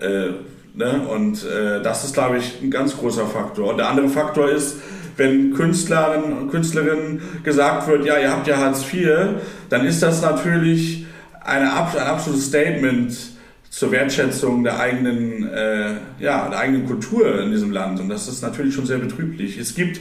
[0.00, 0.28] Äh,
[0.74, 1.06] ne?
[1.08, 3.70] Und äh, das ist, glaube ich, ein ganz großer Faktor.
[3.70, 4.76] Und der andere Faktor ist,
[5.16, 9.08] wenn Künstlerinnen und Künstlerinnen gesagt wird, ja, ihr habt ja Hartz IV,
[9.68, 11.06] dann ist das natürlich
[11.44, 13.16] eine, ein absolutes Statement
[13.70, 18.00] zur Wertschätzung der eigenen, äh, ja, der eigenen Kultur in diesem Land.
[18.00, 19.58] Und das ist natürlich schon sehr betrüblich.
[19.58, 20.00] Es gibt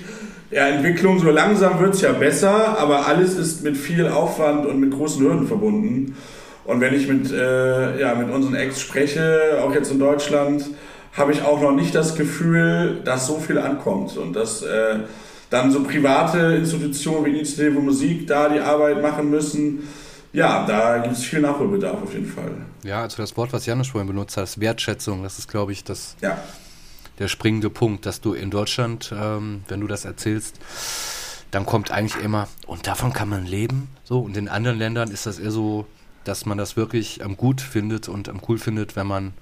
[0.51, 4.79] ja, Entwicklung, so langsam wird es ja besser, aber alles ist mit viel Aufwand und
[4.79, 6.15] mit großen Hürden verbunden.
[6.63, 10.65] Und wenn ich mit, äh, ja, mit unseren Ex spreche, auch jetzt in Deutschland,
[11.15, 14.99] habe ich auch noch nicht das Gefühl, dass so viel ankommt und dass äh,
[15.49, 19.87] dann so private Institutionen wie Initiative Musik da die Arbeit machen müssen.
[20.33, 22.51] Ja, da gibt es viel Nachholbedarf auf jeden Fall.
[22.83, 26.17] Ja, also das Wort, was Janusz vorhin benutzt hat, Wertschätzung, das ist, glaube ich, das,
[26.21, 26.37] ja.
[27.19, 30.59] der springende Punkt, dass du in Deutschland, ähm, wenn du das erzählst,
[31.51, 33.87] dann kommt eigentlich immer, und davon kann man leben.
[34.03, 35.85] So, und in anderen Ländern ist das eher so,
[36.25, 39.33] dass man das wirklich ähm, gut findet und ähm, cool findet, wenn man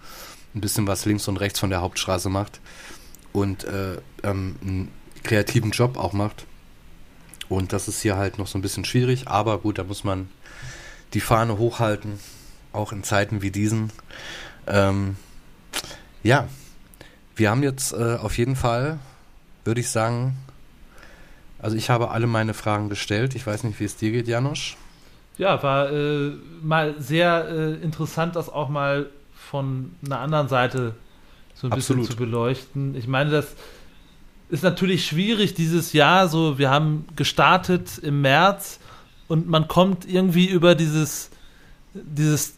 [0.56, 2.60] ein bisschen was links und rechts von der Hauptstraße macht
[3.32, 4.92] und äh, ähm, einen
[5.24, 6.46] kreativen Job auch macht.
[7.50, 10.30] Und das ist hier halt noch so ein bisschen schwierig, aber gut, da muss man
[11.14, 12.20] die Fahne hochhalten,
[12.72, 13.92] auch in Zeiten wie diesen.
[14.68, 15.18] Ähm,
[16.24, 16.48] ja,
[17.36, 19.00] wir haben jetzt äh, auf jeden Fall,
[19.66, 20.38] würde ich sagen,
[21.60, 23.36] also ich habe alle meine Fragen gestellt.
[23.36, 24.76] Ich weiß nicht, wie es dir geht, Janusz.
[25.38, 26.32] Ja, war äh,
[26.62, 29.10] mal sehr äh, interessant, das auch mal
[29.54, 30.96] von einer anderen Seite
[31.54, 32.02] so ein Absolut.
[32.02, 32.96] bisschen zu beleuchten.
[32.96, 33.56] Ich meine, das
[34.50, 36.28] ist natürlich schwierig dieses Jahr.
[36.28, 38.80] So, wir haben gestartet im März
[39.28, 41.30] und man kommt irgendwie über dieses,
[41.94, 42.56] dieses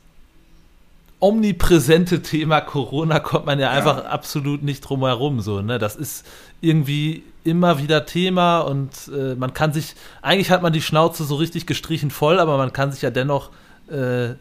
[1.20, 4.10] omnipräsente Thema Corona kommt man ja einfach ja.
[4.10, 5.42] absolut nicht drum herum.
[5.42, 5.80] So, ne?
[5.80, 6.26] Das ist
[6.62, 11.36] irgendwie immer wieder Thema und äh, man kann sich, eigentlich hat man die Schnauze so
[11.36, 13.50] richtig gestrichen voll, aber man kann sich ja dennoch
[13.90, 14.36] äh,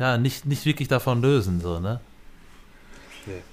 [0.00, 2.00] ja, nicht, nicht wirklich davon lösen, so, ne?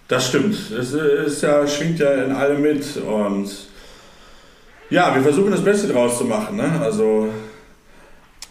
[0.08, 0.56] Das stimmt.
[0.72, 3.50] Es ist ja, schwingt ja in allem mit und
[4.90, 6.56] Ja, wir versuchen das Beste draus zu machen.
[6.56, 6.80] Ne?
[6.82, 7.28] Also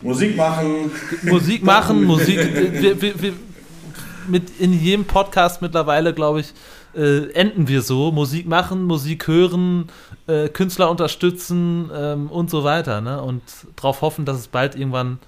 [0.03, 0.91] Musik machen.
[1.23, 2.39] Musik machen, Musik.
[2.39, 3.33] Wir, wir, wir,
[4.29, 6.53] mit in jedem Podcast mittlerweile, glaube ich,
[6.95, 8.13] äh, enden wir so.
[8.13, 9.89] Musik machen, Musik hören,
[10.27, 13.01] äh, Künstler unterstützen ähm, und so weiter.
[13.01, 13.23] Ne?
[13.23, 13.43] Und
[13.77, 15.19] darauf hoffen, dass es bald irgendwann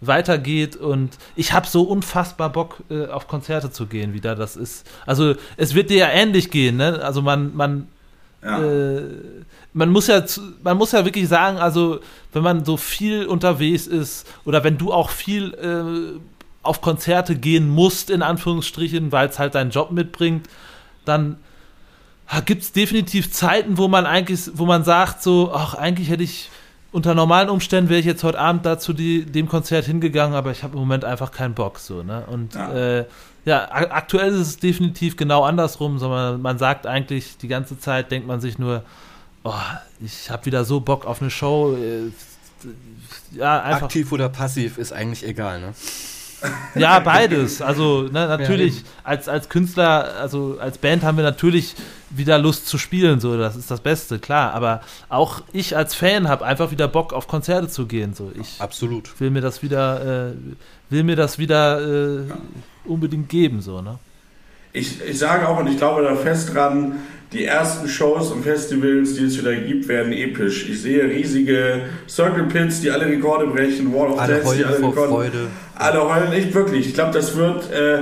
[0.00, 4.86] weitergeht und ich habe so unfassbar Bock äh, auf Konzerte zu gehen wieder das ist
[5.06, 7.88] also es wird dir ja ähnlich gehen ne also man man
[8.42, 8.62] ja.
[8.62, 9.02] äh,
[9.72, 10.22] man muss ja
[10.62, 12.00] man muss ja wirklich sagen also
[12.32, 16.20] wenn man so viel unterwegs ist oder wenn du auch viel äh,
[16.62, 20.46] auf Konzerte gehen musst in Anführungsstrichen weil es halt deinen Job mitbringt
[21.06, 21.38] dann
[22.44, 26.50] gibt es definitiv Zeiten wo man eigentlich wo man sagt so ach eigentlich hätte ich
[26.92, 30.62] unter normalen Umständen wäre ich jetzt heute Abend dazu die, dem Konzert hingegangen, aber ich
[30.62, 32.24] habe im Moment einfach keinen Bock so, ne?
[32.26, 32.72] Und ja.
[32.72, 33.04] Äh,
[33.44, 38.26] ja, aktuell ist es definitiv genau andersrum, sondern man sagt eigentlich die ganze Zeit, denkt
[38.26, 38.82] man sich nur,
[39.44, 39.52] oh,
[40.04, 41.76] ich habe wieder so Bock auf eine Show.
[41.76, 42.10] Äh,
[43.36, 43.82] ja, einfach.
[43.82, 45.74] Aktiv oder passiv ist eigentlich egal, ne?
[46.74, 47.62] Ja, beides.
[47.62, 51.74] Also ne, natürlich ja, als, als Künstler, also als Band haben wir natürlich
[52.10, 54.52] wieder Lust zu spielen, so das ist das Beste, klar.
[54.52, 58.14] Aber auch ich als Fan habe einfach wieder Bock auf Konzerte zu gehen.
[58.14, 60.32] So ich absolut will mir das wieder, äh,
[60.90, 62.36] will mir das wieder äh, ja.
[62.84, 63.98] unbedingt geben, so ne.
[64.76, 66.96] Ich, ich sage auch und ich glaube da fest dran,
[67.32, 70.68] die ersten Shows und Festivals, die es wieder gibt, werden episch.
[70.68, 74.78] Ich sehe riesige Circle Pits, die alle Rekorde brechen, Wall of alle Death, die alle
[74.78, 75.08] Rekorde.
[75.08, 75.46] Freude.
[75.74, 76.88] Alle heulen, echt wirklich.
[76.88, 78.00] Ich glaube, das wird, äh,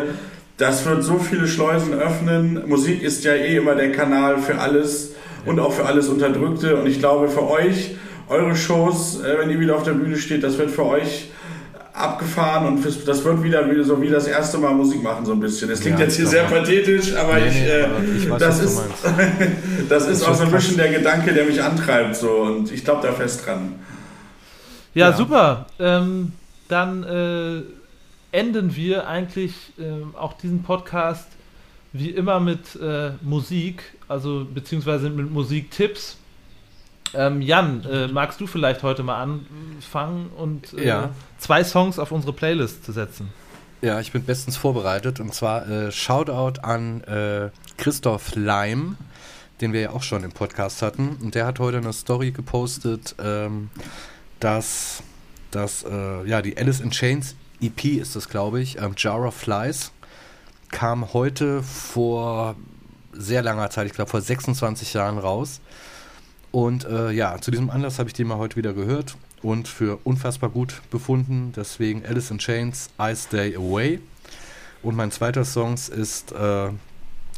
[0.57, 2.63] das wird so viele Schleusen öffnen.
[2.67, 5.15] Musik ist ja eh immer der Kanal für alles
[5.47, 6.77] und auch für alles Unterdrückte.
[6.77, 7.95] Und ich glaube, für euch,
[8.29, 11.31] eure Shows, äh, wenn ihr wieder auf der Bühne steht, das wird für euch
[11.95, 15.71] abgefahren und das wird wieder, so wie das erste Mal Musik machen so ein bisschen.
[15.71, 18.61] Das klingt ja, jetzt hier sehr pathetisch, aber nee, ich, nee, äh, ich weiß, das
[18.61, 18.83] ist
[19.89, 23.07] das ist auch so ein bisschen der Gedanke, der mich antreibt so und ich glaube
[23.07, 23.77] da fest dran.
[24.93, 25.17] Ja, ja.
[25.17, 25.67] super.
[25.79, 26.33] Ähm,
[26.67, 27.63] dann äh,
[28.37, 31.29] enden wir eigentlich äh, auch diesen Podcast
[31.93, 36.19] wie immer mit äh, Musik, also beziehungsweise mit Musiktipps.
[37.15, 41.11] Ähm, Jan, äh, magst du vielleicht heute mal anfangen und äh, ja.
[41.45, 43.31] Zwei Songs auf unsere Playlist zu setzen?
[43.83, 48.97] Ja, ich bin bestens vorbereitet und zwar äh, Shoutout an äh, Christoph Leim,
[49.61, 51.19] den wir ja auch schon im Podcast hatten.
[51.21, 53.69] Und der hat heute eine Story gepostet, ähm,
[54.41, 55.03] dass,
[55.51, 59.35] dass äh, ja, die Alice in Chains EP ist das, glaube ich, ähm, Jar of
[59.35, 59.93] Flies,
[60.71, 62.57] kam heute vor
[63.13, 65.61] sehr langer Zeit, ich glaube vor 26 Jahren raus.
[66.53, 69.99] Und äh, ja, zu diesem Anlass habe ich den mal heute wieder gehört und für
[70.05, 71.53] unfassbar gut befunden.
[71.55, 74.01] Deswegen Alice in Chains, I Stay Away.
[74.83, 76.71] Und mein zweiter Song ist, äh,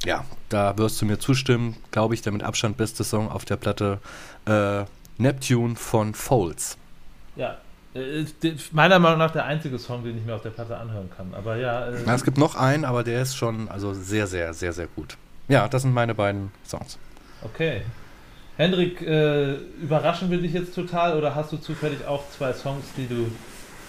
[0.04, 3.56] ja, da wirst du mir zustimmen, glaube ich, der mit Abstand beste Song auf der
[3.56, 4.00] Platte
[4.46, 4.84] äh,
[5.18, 6.78] Neptune von Folds.
[7.34, 7.58] Ja,
[7.94, 8.24] äh,
[8.72, 11.34] meiner Meinung nach der einzige Song, den ich mir auf der Platte anhören kann.
[11.34, 11.88] Aber ja.
[11.88, 15.16] Äh, es gibt noch einen, aber der ist schon also sehr, sehr, sehr, sehr gut.
[15.48, 16.98] Ja, das sind meine beiden Songs.
[17.42, 17.82] Okay.
[18.56, 23.06] Hendrik, äh, überraschen wir dich jetzt total oder hast du zufällig auch zwei Songs, die
[23.06, 23.30] du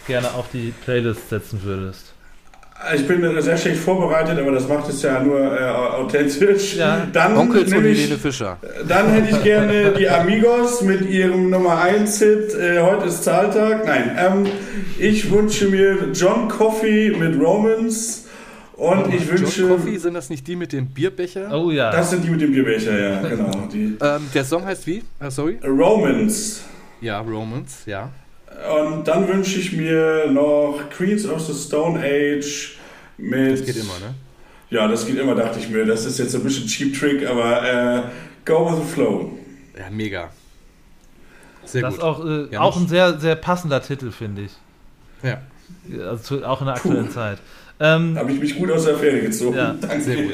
[0.07, 2.13] gerne auf die Playlist setzen würdest?
[2.93, 6.76] Ich bin sehr schlecht vorbereitet, aber das macht es ja nur äh, authentisch.
[6.76, 7.07] Ja.
[7.11, 8.57] Dann Onkels und Helene Fischer.
[8.88, 13.86] Dann hätte ich gerne die Amigos mit ihrem Nummer 1 Hit äh, Heute ist Zahltag.
[13.86, 14.45] Nein, ähm,
[14.99, 18.26] ich wünsche mir John Coffey mit Romans.
[18.78, 19.61] Und ich wünsche.
[19.61, 21.51] John Coffee, sind das nicht die mit dem Bierbecher?
[21.51, 21.91] Oh ja.
[21.91, 23.51] Das sind die mit dem Bierbecher, ja, genau.
[23.73, 25.03] Ähm, der Song heißt wie?
[25.19, 25.57] Uh, sorry?
[25.65, 26.61] Romans.
[27.01, 28.11] Ja, Romans, ja.
[28.82, 32.78] Und dann wünsche ich mir noch Queens of the Stone Age
[33.17, 33.53] mit.
[33.53, 34.13] Das geht immer, ne?
[34.69, 35.86] Ja, das geht immer, dachte ich mir.
[35.86, 38.03] Das ist jetzt ein bisschen Cheap Trick, aber äh,
[38.45, 39.38] Go with the Flow.
[39.78, 40.30] Ja, mega.
[41.65, 41.99] Sehr das gut.
[41.99, 44.51] ist auch, äh, ja, auch ein sehr, sehr passender Titel, finde ich.
[45.23, 45.41] Ja.
[46.09, 47.13] Also auch in der aktuellen Puh.
[47.13, 47.39] Zeit.
[47.80, 49.57] Ähm, Habe ich mich gut aus der Fähre gezogen.
[49.57, 50.01] Ja, Danke.
[50.01, 50.34] Sehr gut.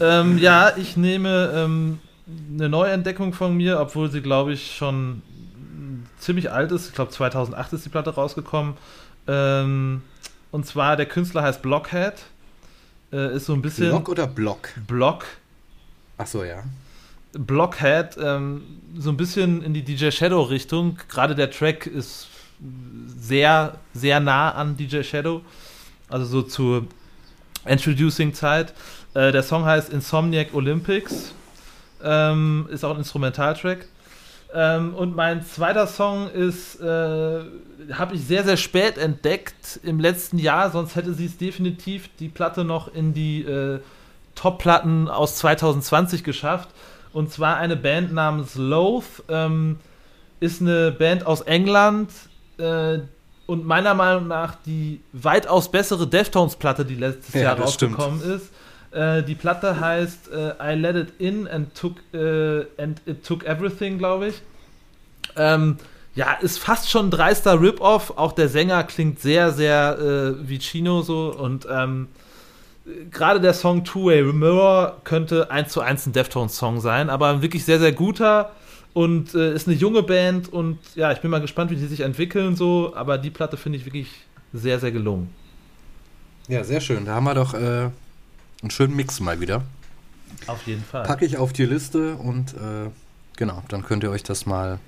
[0.00, 1.98] ähm, ja, ich nehme ähm,
[2.52, 5.22] eine Neuentdeckung von mir, obwohl sie, glaube ich, schon
[6.18, 6.88] ziemlich alt ist.
[6.88, 8.74] Ich glaube, 2008 ist die Platte rausgekommen.
[9.26, 10.02] Ähm,
[10.50, 12.14] und zwar, der Künstler heißt Blockhead.
[13.12, 13.90] Äh, ist so ein bisschen.
[13.90, 14.68] Block oder Block?
[14.86, 15.24] Block.
[16.18, 16.64] Ach so, ja.
[17.32, 18.62] Blockhead, ähm,
[18.98, 20.98] so ein bisschen in die DJ Shadow Richtung.
[21.08, 22.28] Gerade der Track ist
[23.06, 25.42] sehr, sehr nah an DJ Shadow
[26.08, 26.86] also so zur
[27.64, 28.74] Introducing-Zeit.
[29.14, 31.32] Äh, der Song heißt Insomniac Olympics,
[32.02, 33.86] ähm, ist auch ein Instrumentaltrack.
[34.54, 36.84] Ähm, und mein zweiter Song ist, äh,
[37.92, 42.28] habe ich sehr, sehr spät entdeckt im letzten Jahr, sonst hätte sie es definitiv die
[42.28, 43.80] Platte noch in die äh,
[44.34, 46.70] Top-Platten aus 2020 geschafft.
[47.12, 49.22] Und zwar eine Band namens Loath.
[49.28, 49.78] Ähm,
[50.40, 52.10] ist eine Band aus England
[52.58, 52.98] äh,
[53.48, 57.98] und meiner Meinung nach die weitaus bessere Deftones-Platte, die letztes Ja, Jahr das stimmt.
[57.98, 58.50] rausgekommen ist.
[58.90, 63.44] Äh, die Platte heißt äh, I Let It In and Took, äh, and It Took
[63.44, 64.42] Everything, glaube ich.
[65.34, 65.78] Ähm,
[66.14, 68.12] ja, ist fast schon ein dreister Rip-Off.
[68.18, 71.34] Auch der Sänger klingt sehr, sehr äh, wie Chino so.
[71.34, 72.08] Und ähm,
[73.10, 77.64] gerade der Song Two-Way Mirror könnte eins zu eins ein Deftones-Song sein, aber ein wirklich
[77.64, 78.50] sehr, sehr guter
[78.98, 82.00] und äh, ist eine junge Band und ja, ich bin mal gespannt, wie die sich
[82.00, 84.10] entwickeln so, aber die Platte finde ich wirklich
[84.52, 85.32] sehr, sehr gelungen.
[86.48, 87.04] Ja, sehr schön.
[87.04, 87.90] Da haben wir doch äh,
[88.60, 89.62] einen schönen Mix mal wieder.
[90.48, 91.04] Auf jeden Fall.
[91.04, 92.90] Packe ich auf die Liste und äh,
[93.36, 94.80] genau, dann könnt ihr euch das mal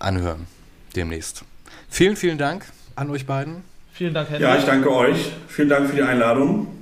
[0.00, 0.48] anhören
[0.96, 1.44] demnächst.
[1.88, 2.64] Vielen, vielen Dank
[2.96, 3.62] an euch beiden.
[3.92, 4.42] Vielen Dank, Henry.
[4.42, 5.30] Ja, ich danke euch.
[5.46, 6.77] Vielen Dank für die Einladung.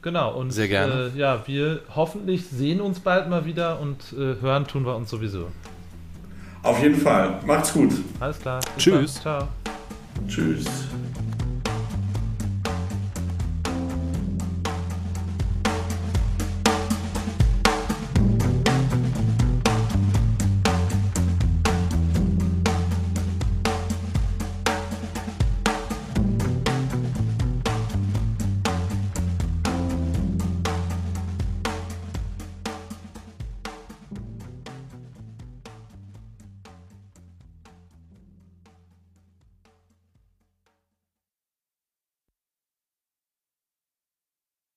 [0.00, 1.10] Genau, und Sehr gerne.
[1.14, 5.10] Äh, ja, wir hoffentlich sehen uns bald mal wieder und äh, hören tun wir uns
[5.10, 5.48] sowieso.
[6.62, 7.40] Auf jeden Fall.
[7.46, 7.92] Macht's gut.
[8.20, 8.60] Alles klar.
[8.76, 9.14] Tschüss.
[9.20, 9.48] Ciao.
[10.28, 10.66] Tschüss.